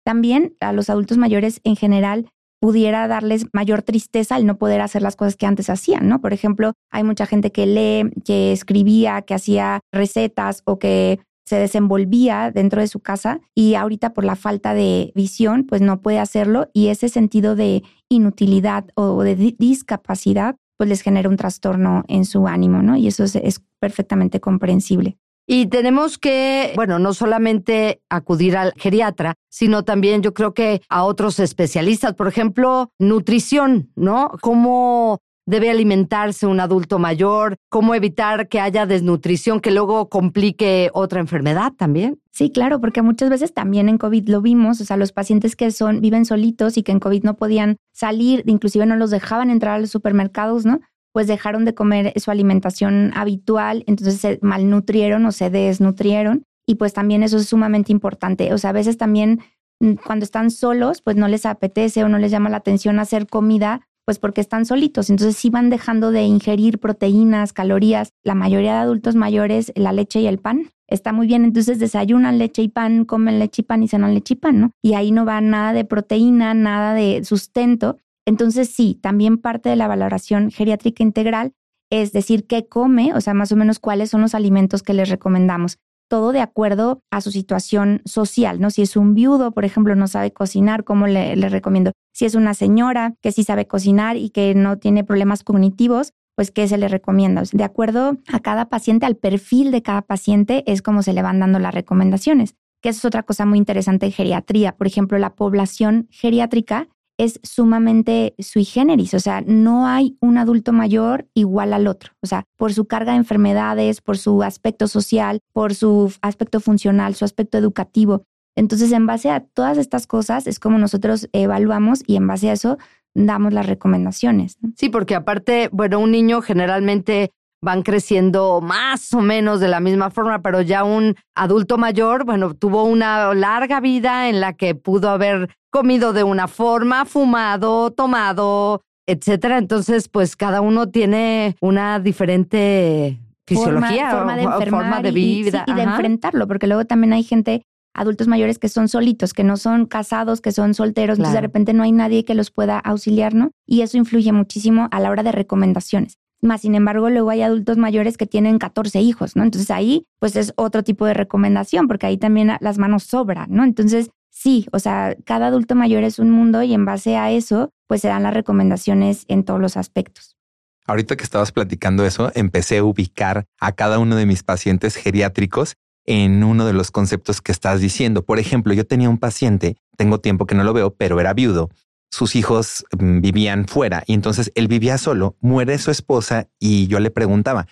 También 0.05 0.55
a 0.59 0.73
los 0.73 0.89
adultos 0.89 1.17
mayores 1.17 1.61
en 1.63 1.75
general 1.75 2.29
pudiera 2.59 3.07
darles 3.07 3.45
mayor 3.53 3.81
tristeza 3.81 4.35
al 4.35 4.45
no 4.45 4.57
poder 4.57 4.81
hacer 4.81 5.01
las 5.01 5.15
cosas 5.15 5.35
que 5.35 5.45
antes 5.45 5.69
hacían, 5.69 6.07
¿no? 6.07 6.21
Por 6.21 6.33
ejemplo, 6.33 6.73
hay 6.91 7.03
mucha 7.03 7.25
gente 7.25 7.51
que 7.51 7.65
lee, 7.65 8.11
que 8.25 8.51
escribía, 8.51 9.21
que 9.21 9.33
hacía 9.33 9.79
recetas 9.91 10.61
o 10.65 10.79
que 10.79 11.19
se 11.49 11.55
desenvolvía 11.55 12.51
dentro 12.51 12.79
de 12.79 12.87
su 12.87 12.99
casa 12.99 13.39
y 13.55 13.73
ahorita 13.73 14.13
por 14.13 14.23
la 14.23 14.35
falta 14.35 14.75
de 14.75 15.11
visión, 15.15 15.65
pues 15.65 15.81
no 15.81 15.99
puede 15.99 16.19
hacerlo 16.19 16.69
y 16.73 16.89
ese 16.89 17.09
sentido 17.09 17.55
de 17.55 17.81
inutilidad 18.07 18.85
o 18.93 19.23
de 19.23 19.35
discapacidad, 19.35 20.57
pues 20.77 20.89
les 20.89 21.01
genera 21.01 21.27
un 21.27 21.37
trastorno 21.37 22.03
en 22.07 22.25
su 22.25 22.47
ánimo, 22.47 22.83
¿no? 22.83 22.97
Y 22.97 23.07
eso 23.07 23.23
es, 23.23 23.61
perfectamente 23.79 24.39
comprensible. 24.39 25.17
Y 25.51 25.65
tenemos 25.65 26.19
que, 26.19 26.73
bueno, 26.75 26.99
no 26.99 27.15
solamente 27.15 28.03
acudir 28.07 28.55
al 28.55 28.71
geriatra, 28.77 29.33
sino 29.49 29.83
también 29.83 30.21
yo 30.21 30.35
creo 30.35 30.53
que 30.53 30.83
a 30.89 31.03
otros 31.03 31.39
especialistas, 31.39 32.13
por 32.13 32.27
ejemplo, 32.27 32.91
nutrición, 32.99 33.91
¿no? 33.95 34.29
¿Cómo 34.41 35.17
debe 35.47 35.71
alimentarse 35.71 36.45
un 36.45 36.59
adulto 36.59 36.99
mayor, 36.99 37.55
cómo 37.69 37.95
evitar 37.95 38.47
que 38.47 38.59
haya 38.59 38.85
desnutrición 38.85 39.59
que 39.59 39.71
luego 39.71 40.07
complique 40.07 40.91
otra 40.93 41.19
enfermedad 41.19 41.73
también. 41.75 42.21
Sí, 42.31 42.51
claro, 42.51 42.79
porque 42.79 43.01
muchas 43.01 43.31
veces 43.31 43.51
también 43.51 43.89
en 43.89 43.97
COVID 43.97 44.29
lo 44.29 44.41
vimos, 44.41 44.79
o 44.79 44.85
sea, 44.85 44.97
los 44.97 45.11
pacientes 45.11 45.55
que 45.55 45.71
son 45.71 46.01
viven 46.01 46.25
solitos 46.25 46.77
y 46.77 46.83
que 46.83 46.91
en 46.91 46.99
COVID 46.99 47.23
no 47.23 47.35
podían 47.35 47.77
salir, 47.91 48.43
inclusive 48.45 48.85
no 48.85 48.95
los 48.95 49.09
dejaban 49.09 49.49
entrar 49.49 49.73
a 49.73 49.79
los 49.79 49.89
supermercados, 49.89 50.67
¿no? 50.67 50.81
Pues 51.11 51.27
dejaron 51.27 51.65
de 51.65 51.73
comer 51.73 52.13
su 52.19 52.31
alimentación 52.31 53.11
habitual, 53.15 53.83
entonces 53.87 54.19
se 54.19 54.39
malnutrieron 54.41 55.25
o 55.25 55.31
se 55.31 55.49
desnutrieron 55.49 56.43
y 56.67 56.75
pues 56.75 56.93
también 56.93 57.23
eso 57.23 57.37
es 57.37 57.47
sumamente 57.47 57.91
importante. 57.91 58.53
O 58.53 58.57
sea, 58.57 58.69
a 58.69 58.73
veces 58.73 58.97
también 58.97 59.41
mm, 59.79 59.93
cuando 60.05 60.23
están 60.23 60.51
solos, 60.51 61.01
pues 61.01 61.15
no 61.15 61.27
les 61.27 61.45
apetece 61.45 62.03
o 62.03 62.09
no 62.09 62.19
les 62.19 62.31
llama 62.31 62.49
la 62.49 62.57
atención 62.57 62.99
hacer 62.99 63.27
comida 63.27 63.81
pues 64.09 64.17
porque 64.17 64.41
están 64.41 64.65
solitos. 64.65 65.11
Entonces 65.11 65.37
sí 65.37 65.51
van 65.51 65.69
dejando 65.69 66.09
de 66.09 66.23
ingerir 66.23 66.79
proteínas, 66.79 67.53
calorías. 67.53 68.09
La 68.23 68.33
mayoría 68.33 68.73
de 68.73 68.79
adultos 68.79 69.13
mayores, 69.13 69.71
la 69.75 69.93
leche 69.93 70.19
y 70.19 70.25
el 70.25 70.39
pan. 70.39 70.71
Está 70.87 71.13
muy 71.13 71.27
bien, 71.27 71.45
entonces 71.45 71.77
desayunan 71.77 72.39
leche 72.39 72.63
y 72.63 72.69
pan, 72.69 73.05
comen 73.05 73.37
leche 73.37 73.61
y 73.61 73.65
pan 73.65 73.83
y 73.83 73.87
cenan 73.87 74.15
leche 74.15 74.33
y 74.33 74.37
pan, 74.37 74.59
¿no? 74.59 74.71
Y 74.81 74.95
ahí 74.95 75.11
no 75.11 75.25
va 75.25 75.39
nada 75.41 75.73
de 75.73 75.85
proteína, 75.85 76.55
nada 76.55 76.95
de 76.95 77.23
sustento. 77.23 77.97
Entonces 78.29 78.69
sí, 78.69 78.93
también 79.01 79.39
parte 79.39 79.69
de 79.69 79.75
la 79.75 79.87
valoración 79.87 80.51
geriátrica 80.51 81.01
integral 81.01 81.53
es 81.89 82.11
decir 82.11 82.45
qué 82.45 82.67
come, 82.67 83.15
o 83.15 83.21
sea, 83.21 83.33
más 83.33 83.51
o 83.51 83.55
menos 83.55 83.79
cuáles 83.79 84.11
son 84.11 84.21
los 84.21 84.35
alimentos 84.35 84.83
que 84.83 84.93
les 84.93 85.09
recomendamos 85.09 85.79
todo 86.07 86.31
de 86.31 86.39
acuerdo 86.39 87.01
a 87.09 87.21
su 87.21 87.31
situación 87.31 88.03
social, 88.05 88.59
¿no? 88.59 88.69
Si 88.69 88.83
es 88.83 88.95
un 88.95 89.15
viudo, 89.15 89.51
por 89.51 89.65
ejemplo, 89.65 89.95
no 89.95 90.07
sabe 90.07 90.31
cocinar, 90.31 90.83
¿cómo 90.83 91.07
le, 91.07 91.35
recomiendo? 91.49 91.91
Si 92.13 92.25
es 92.25 92.35
una 92.35 92.53
señora 92.53 93.15
que 93.19 93.31
sí 93.31 93.43
sabe 93.43 93.65
cocinar 93.65 94.15
y 94.15 94.29
que 94.29 94.53
no 94.53 94.77
tiene 94.77 95.03
problemas 95.03 95.43
cognitivos, 95.43 96.13
pues 96.35 96.51
¿qué 96.51 96.67
se 96.67 96.77
le 96.77 96.87
recomienda? 96.87 97.41
De 97.51 97.63
acuerdo 97.63 98.17
a 98.31 98.39
cada 98.41 98.69
paciente, 98.69 99.07
al 99.07 99.17
perfil 99.17 99.71
de 99.71 99.81
cada 99.81 100.03
paciente, 100.03 100.63
es 100.67 100.83
como 100.83 101.01
se 101.01 101.13
le 101.13 101.23
van 101.23 101.39
dando 101.39 101.57
las 101.57 101.73
recomendaciones. 101.73 102.53
Que 102.79 102.89
eso 102.89 102.99
es 102.99 103.05
otra 103.05 103.23
cosa 103.23 103.47
muy 103.47 103.57
interesante 103.57 104.05
en 104.05 104.11
geriatría. 104.11 104.77
Por 104.77 104.85
ejemplo, 104.85 105.17
la 105.17 105.35
población 105.35 106.07
geriátrica 106.11 106.87
es 107.19 107.39
sumamente 107.43 108.33
sui 108.39 108.63
generis, 108.63 109.13
o 109.13 109.19
sea, 109.19 109.41
no 109.45 109.87
hay 109.87 110.17
un 110.21 110.37
adulto 110.37 110.71
mayor 110.71 111.27
igual 111.33 111.73
al 111.73 111.85
otro, 111.85 112.13
o 112.21 112.27
sea, 112.27 112.45
por 112.55 112.73
su 112.73 112.85
carga 112.85 113.11
de 113.11 113.17
enfermedades, 113.17 113.99
por 113.99 114.17
su 114.17 114.41
aspecto 114.41 114.87
social, 114.87 115.41
por 115.51 115.75
su 115.75 116.13
aspecto 116.21 116.61
funcional, 116.61 117.15
su 117.15 117.25
aspecto 117.25 117.57
educativo. 117.57 118.23
Entonces, 118.55 118.91
en 118.93 119.05
base 119.05 119.29
a 119.29 119.41
todas 119.41 119.77
estas 119.77 120.07
cosas 120.07 120.47
es 120.47 120.59
como 120.59 120.77
nosotros 120.77 121.27
evaluamos 121.33 122.03
y 122.07 122.15
en 122.15 122.25
base 122.25 122.49
a 122.49 122.53
eso 122.53 122.77
damos 123.13 123.53
las 123.53 123.65
recomendaciones. 123.65 124.57
Sí, 124.75 124.89
porque 124.89 125.15
aparte, 125.15 125.69
bueno, 125.73 125.99
un 125.99 126.11
niño 126.11 126.41
generalmente 126.41 127.31
van 127.61 127.81
creciendo 127.83 128.61
más 128.61 129.13
o 129.13 129.21
menos 129.21 129.59
de 129.59 129.67
la 129.67 129.79
misma 129.79 130.09
forma, 130.09 130.41
pero 130.41 130.61
ya 130.61 130.83
un 130.83 131.15
adulto 131.35 131.77
mayor, 131.77 132.25
bueno, 132.25 132.53
tuvo 132.53 132.83
una 132.83 133.33
larga 133.33 133.79
vida 133.79 134.29
en 134.29 134.39
la 134.39 134.53
que 134.53 134.75
pudo 134.75 135.09
haber 135.09 135.49
comido 135.71 136.13
de 136.13 136.23
una 136.23 136.47
forma, 136.47 137.05
fumado, 137.05 137.91
tomado, 137.91 138.81
etcétera. 139.07 139.57
Entonces, 139.57 140.07
pues 140.07 140.35
cada 140.35 140.61
uno 140.61 140.89
tiene 140.89 141.55
una 141.61 141.99
diferente 141.99 143.19
fisiología, 143.47 144.11
forma, 144.11 144.35
de 144.35 144.43
enfermar 144.43 144.83
forma 144.83 145.01
de 145.01 145.09
y- 145.09 145.13
vida. 145.13 145.63
y, 145.67 145.71
sí, 145.71 145.71
y 145.71 145.73
de 145.75 145.81
enfrentarlo, 145.83 146.47
porque 146.47 146.67
luego 146.67 146.85
también 146.85 147.13
hay 147.13 147.23
gente, 147.23 147.63
adultos 147.95 148.27
mayores 148.27 148.59
que 148.59 148.69
son 148.69 148.87
solitos, 148.87 149.33
que 149.33 149.43
no 149.43 149.57
son 149.57 149.85
casados, 149.87 150.39
que 150.41 150.51
son 150.51 150.75
solteros, 150.75 151.17
entonces 151.17 151.33
de 151.33 151.41
repente 151.41 151.73
no 151.73 151.83
hay 151.83 151.91
nadie 151.91 152.23
que 152.23 152.35
los 152.35 152.51
pueda 152.51 152.77
auxiliar, 152.79 153.33
¿no? 153.33 153.51
Y 153.67 153.81
eso 153.81 153.97
influye 153.97 154.31
muchísimo 154.31 154.87
a 154.91 154.99
la 154.99 155.09
hora 155.09 155.23
de 155.23 155.31
recomendaciones. 155.31 156.18
Más 156.41 156.61
sin 156.61 156.75
embargo, 156.75 157.09
luego 157.09 157.29
hay 157.29 157.41
adultos 157.41 157.77
mayores 157.77 158.17
que 158.17 158.25
tienen 158.25 158.59
14 158.59 159.01
hijos, 159.01 159.35
¿no? 159.35 159.43
Entonces 159.43 159.71
ahí, 159.71 160.05
pues 160.19 160.35
es 160.35 160.53
otro 160.55 160.83
tipo 160.83 161.05
de 161.05 161.13
recomendación, 161.13 161.87
porque 161.87 162.05
ahí 162.05 162.17
también 162.17 162.51
las 162.59 162.77
manos 162.77 163.03
sobran, 163.03 163.51
¿no? 163.51 163.63
Entonces, 163.63 164.11
sí, 164.29 164.67
o 164.71 164.79
sea, 164.79 165.15
cada 165.25 165.47
adulto 165.47 165.75
mayor 165.75 166.03
es 166.03 166.19
un 166.19 166.31
mundo 166.31 166.63
y 166.63 166.73
en 166.73 166.85
base 166.85 167.17
a 167.17 167.31
eso, 167.31 167.71
pues 167.87 168.01
se 168.01 168.07
dan 168.07 168.23
las 168.23 168.33
recomendaciones 168.33 169.25
en 169.27 169.43
todos 169.43 169.59
los 169.59 169.75
aspectos. 169.75 170.37
Ahorita 170.85 171.15
que 171.15 171.23
estabas 171.23 171.51
platicando 171.51 172.05
eso, 172.05 172.31
empecé 172.33 172.79
a 172.79 172.83
ubicar 172.83 173.45
a 173.59 173.73
cada 173.73 173.99
uno 173.99 174.15
de 174.15 174.25
mis 174.25 174.41
pacientes 174.41 174.95
geriátricos 174.95 175.75
en 176.05 176.43
uno 176.43 176.65
de 176.65 176.73
los 176.73 176.89
conceptos 176.89 177.41
que 177.41 177.51
estás 177.51 177.81
diciendo. 177.81 178.23
Por 178.25 178.39
ejemplo, 178.39 178.73
yo 178.73 178.87
tenía 178.87 179.09
un 179.09 179.19
paciente, 179.19 179.75
tengo 179.97 180.19
tiempo 180.19 180.47
que 180.47 180.55
no 180.55 180.63
lo 180.63 180.73
veo, 180.73 180.95
pero 180.95 181.19
era 181.19 181.33
viudo. 181.33 181.69
Sus 182.11 182.35
hijos 182.35 182.85
mm, 182.97 183.21
vivían 183.21 183.67
fuera 183.67 184.03
y 184.07 184.13
entonces 184.13 184.51
él 184.55 184.67
vivía 184.67 184.97
solo, 184.97 185.37
muere 185.41 185.77
su 185.77 185.91
esposa 185.91 186.49
y 186.59 186.87
yo 186.87 186.99
le 186.99 187.11
preguntaba, 187.11 187.67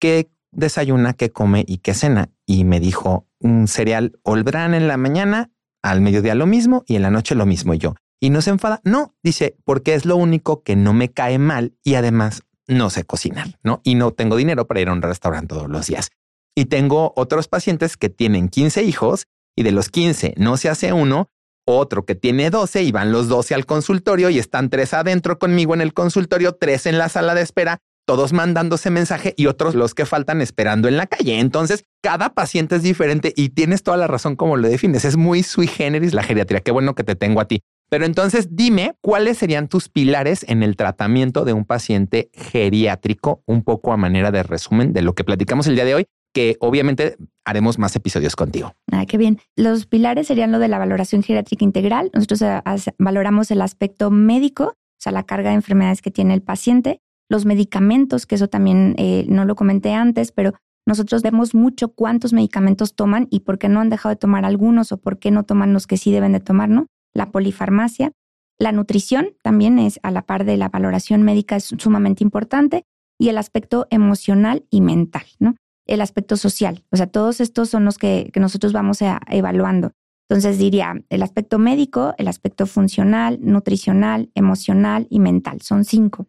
¿qué 0.00 0.30
desayuna, 0.50 1.14
qué 1.14 1.30
come 1.30 1.64
y 1.66 1.78
qué 1.78 1.94
cena? 1.94 2.30
Y 2.46 2.64
me 2.64 2.80
dijo, 2.80 3.26
un 3.40 3.68
cereal 3.68 4.18
Olbran 4.22 4.74
en 4.74 4.88
la 4.88 4.96
mañana, 4.96 5.50
al 5.82 6.00
mediodía 6.00 6.34
lo 6.34 6.46
mismo 6.46 6.84
y 6.86 6.96
en 6.96 7.02
la 7.02 7.10
noche 7.10 7.34
lo 7.34 7.46
mismo. 7.46 7.74
Y 7.74 7.78
yo, 7.78 7.94
¿y 8.20 8.30
no 8.30 8.42
se 8.42 8.50
enfada? 8.50 8.80
No, 8.84 9.14
dice, 9.22 9.56
porque 9.64 9.94
es 9.94 10.04
lo 10.04 10.16
único 10.16 10.62
que 10.62 10.76
no 10.76 10.92
me 10.92 11.10
cae 11.10 11.38
mal 11.38 11.76
y 11.84 11.94
además 11.94 12.42
no 12.66 12.90
sé 12.90 13.04
cocinar, 13.04 13.58
¿no? 13.62 13.80
Y 13.84 13.94
no 13.94 14.12
tengo 14.12 14.36
dinero 14.36 14.66
para 14.66 14.80
ir 14.80 14.88
a 14.88 14.92
un 14.92 15.02
restaurante 15.02 15.54
todos 15.54 15.68
los 15.68 15.86
días. 15.86 16.10
Y 16.54 16.66
tengo 16.66 17.12
otros 17.16 17.48
pacientes 17.48 17.96
que 17.96 18.10
tienen 18.10 18.48
15 18.48 18.82
hijos 18.82 19.26
y 19.56 19.62
de 19.62 19.72
los 19.72 19.88
15 19.88 20.34
no 20.36 20.56
se 20.56 20.68
hace 20.68 20.92
uno, 20.92 21.30
otro 21.76 22.04
que 22.04 22.14
tiene 22.14 22.50
12 22.50 22.82
y 22.82 22.92
van 22.92 23.12
los 23.12 23.28
12 23.28 23.54
al 23.54 23.66
consultorio 23.66 24.30
y 24.30 24.38
están 24.38 24.70
tres 24.70 24.94
adentro 24.94 25.38
conmigo 25.38 25.74
en 25.74 25.80
el 25.80 25.92
consultorio, 25.92 26.52
tres 26.52 26.86
en 26.86 26.98
la 26.98 27.08
sala 27.08 27.34
de 27.34 27.42
espera, 27.42 27.78
todos 28.06 28.32
mandándose 28.32 28.90
mensaje 28.90 29.34
y 29.36 29.46
otros 29.46 29.74
los 29.74 29.94
que 29.94 30.06
faltan 30.06 30.40
esperando 30.40 30.88
en 30.88 30.96
la 30.96 31.06
calle. 31.06 31.40
Entonces, 31.40 31.84
cada 32.02 32.32
paciente 32.32 32.76
es 32.76 32.82
diferente 32.82 33.34
y 33.36 33.50
tienes 33.50 33.82
toda 33.82 33.98
la 33.98 34.06
razón 34.06 34.34
como 34.34 34.56
lo 34.56 34.66
defines. 34.66 35.04
Es 35.04 35.18
muy 35.18 35.42
sui 35.42 35.66
generis 35.66 36.14
la 36.14 36.22
geriatría. 36.22 36.60
Qué 36.60 36.70
bueno 36.70 36.94
que 36.94 37.04
te 37.04 37.16
tengo 37.16 37.40
a 37.40 37.44
ti. 37.44 37.60
Pero 37.90 38.04
entonces 38.04 38.48
dime 38.56 38.94
cuáles 39.00 39.38
serían 39.38 39.68
tus 39.68 39.88
pilares 39.88 40.44
en 40.48 40.62
el 40.62 40.76
tratamiento 40.76 41.44
de 41.44 41.54
un 41.54 41.64
paciente 41.64 42.30
geriátrico, 42.34 43.42
un 43.46 43.62
poco 43.62 43.92
a 43.92 43.96
manera 43.96 44.30
de 44.30 44.42
resumen 44.42 44.92
de 44.92 45.02
lo 45.02 45.14
que 45.14 45.24
platicamos 45.24 45.66
el 45.66 45.74
día 45.74 45.86
de 45.86 45.94
hoy, 45.94 46.06
que 46.32 46.56
obviamente 46.60 47.16
haremos 47.44 47.78
más 47.78 47.96
episodios 47.96 48.36
contigo. 48.36 48.74
Ah, 48.92 49.06
qué 49.06 49.18
bien. 49.18 49.38
Los 49.56 49.86
pilares 49.86 50.26
serían 50.26 50.52
lo 50.52 50.58
de 50.58 50.68
la 50.68 50.78
valoración 50.78 51.22
geriátrica 51.22 51.64
integral. 51.64 52.10
Nosotros 52.12 52.42
eh, 52.42 52.60
valoramos 52.98 53.50
el 53.50 53.62
aspecto 53.62 54.10
médico, 54.10 54.64
o 54.64 55.00
sea, 55.00 55.12
la 55.12 55.24
carga 55.24 55.50
de 55.50 55.56
enfermedades 55.56 56.02
que 56.02 56.10
tiene 56.10 56.34
el 56.34 56.42
paciente, 56.42 57.00
los 57.28 57.44
medicamentos, 57.44 58.26
que 58.26 58.34
eso 58.34 58.48
también 58.48 58.94
eh, 58.98 59.24
no 59.28 59.44
lo 59.44 59.54
comenté 59.54 59.92
antes, 59.94 60.32
pero 60.32 60.54
nosotros 60.86 61.22
vemos 61.22 61.54
mucho 61.54 61.88
cuántos 61.88 62.32
medicamentos 62.32 62.94
toman 62.94 63.28
y 63.30 63.40
por 63.40 63.58
qué 63.58 63.68
no 63.68 63.80
han 63.80 63.90
dejado 63.90 64.14
de 64.14 64.18
tomar 64.18 64.44
algunos 64.44 64.90
o 64.92 64.96
por 64.96 65.18
qué 65.18 65.30
no 65.30 65.44
toman 65.44 65.72
los 65.72 65.86
que 65.86 65.98
sí 65.98 66.10
deben 66.10 66.32
de 66.32 66.40
tomar, 66.40 66.70
¿no? 66.70 66.86
La 67.14 67.30
polifarmacia. 67.30 68.12
La 68.58 68.72
nutrición 68.72 69.34
también 69.42 69.78
es 69.78 70.00
a 70.02 70.10
la 70.10 70.22
par 70.22 70.44
de 70.44 70.56
la 70.56 70.68
valoración 70.68 71.22
médica, 71.22 71.56
es 71.56 71.74
sumamente 71.76 72.24
importante. 72.24 72.84
Y 73.20 73.28
el 73.28 73.38
aspecto 73.38 73.86
emocional 73.90 74.64
y 74.70 74.80
mental, 74.80 75.26
¿no? 75.38 75.56
El 75.88 76.00
aspecto 76.00 76.36
social. 76.36 76.84
O 76.92 76.96
sea, 76.96 77.08
todos 77.08 77.40
estos 77.40 77.68
son 77.68 77.84
los 77.84 77.98
que, 77.98 78.30
que 78.32 78.38
nosotros 78.38 78.72
vamos 78.72 79.00
evaluando. 79.28 79.92
Entonces 80.28 80.58
diría 80.58 80.94
el 81.08 81.22
aspecto 81.22 81.58
médico, 81.58 82.14
el 82.18 82.28
aspecto 82.28 82.66
funcional, 82.66 83.38
nutricional, 83.40 84.30
emocional 84.34 85.06
y 85.10 85.20
mental. 85.20 85.62
Son 85.62 85.84
cinco. 85.84 86.26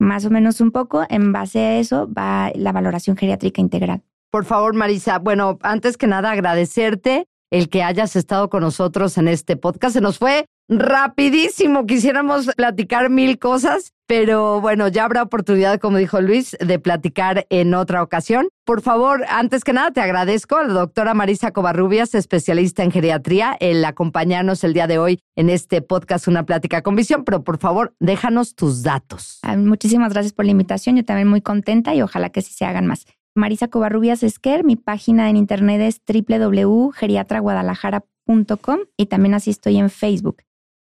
Más 0.00 0.24
o 0.24 0.30
menos 0.30 0.60
un 0.60 0.72
poco, 0.72 1.04
en 1.08 1.32
base 1.32 1.60
a 1.60 1.78
eso 1.78 2.10
va 2.12 2.50
la 2.54 2.72
valoración 2.72 3.16
geriátrica 3.16 3.60
integral. 3.60 4.02
Por 4.30 4.46
favor, 4.46 4.74
Marisa, 4.74 5.18
bueno, 5.18 5.58
antes 5.62 5.96
que 5.98 6.06
nada 6.06 6.30
agradecerte 6.30 7.26
el 7.52 7.68
que 7.68 7.82
hayas 7.82 8.16
estado 8.16 8.48
con 8.48 8.62
nosotros 8.62 9.18
en 9.18 9.28
este 9.28 9.56
podcast. 9.56 9.92
Se 9.92 10.00
nos 10.00 10.18
fue 10.18 10.46
rapidísimo, 10.78 11.86
quisiéramos 11.86 12.46
platicar 12.56 13.10
mil 13.10 13.38
cosas, 13.38 13.92
pero 14.06 14.60
bueno, 14.60 14.88
ya 14.88 15.04
habrá 15.04 15.22
oportunidad, 15.22 15.80
como 15.80 15.96
dijo 15.96 16.20
Luis, 16.20 16.56
de 16.60 16.78
platicar 16.78 17.46
en 17.50 17.74
otra 17.74 18.02
ocasión. 18.02 18.48
Por 18.64 18.82
favor, 18.82 19.24
antes 19.28 19.64
que 19.64 19.72
nada, 19.72 19.90
te 19.90 20.00
agradezco 20.00 20.56
a 20.56 20.64
la 20.64 20.74
doctora 20.74 21.14
Marisa 21.14 21.52
Covarrubias, 21.52 22.14
especialista 22.14 22.84
en 22.84 22.90
geriatría, 22.90 23.56
el 23.60 23.84
acompañarnos 23.84 24.64
el 24.64 24.74
día 24.74 24.86
de 24.86 24.98
hoy 24.98 25.20
en 25.36 25.50
este 25.50 25.82
podcast 25.82 26.28
Una 26.28 26.44
Plática 26.44 26.82
con 26.82 26.94
Visión, 26.94 27.24
pero 27.24 27.42
por 27.42 27.58
favor, 27.58 27.94
déjanos 28.00 28.54
tus 28.54 28.82
datos. 28.82 29.38
Ah, 29.42 29.56
Muchísimas 29.56 30.12
gracias 30.12 30.32
por 30.32 30.44
la 30.44 30.50
invitación. 30.50 30.96
Yo 30.96 31.04
también 31.04 31.28
muy 31.28 31.40
contenta 31.40 31.94
y 31.94 32.02
ojalá 32.02 32.30
que 32.30 32.42
sí 32.42 32.52
se 32.52 32.64
hagan 32.64 32.86
más. 32.86 33.06
Marisa 33.34 33.68
Covarrubias 33.68 34.22
Esquer, 34.22 34.62
mi 34.62 34.76
página 34.76 35.30
en 35.30 35.38
internet 35.38 35.80
es 35.80 36.02
www.geriatraguadalajara.com 36.06 38.78
y 38.96 39.06
también 39.06 39.34
así 39.34 39.50
estoy 39.50 39.78
en 39.78 39.88
Facebook. 39.88 40.42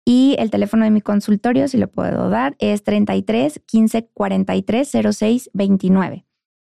Y 0.05 0.37
el 0.39 0.51
teléfono 0.51 0.85
de 0.85 0.91
mi 0.91 1.01
consultorio, 1.01 1.69
si 1.69 1.79
lo 1.79 1.89
puedo 1.89 2.29
dar, 2.29 2.57
es 2.59 2.83
33 2.83 3.61
15 3.67 4.09
43 4.13 4.91
06 5.13 5.51
29. 5.53 6.25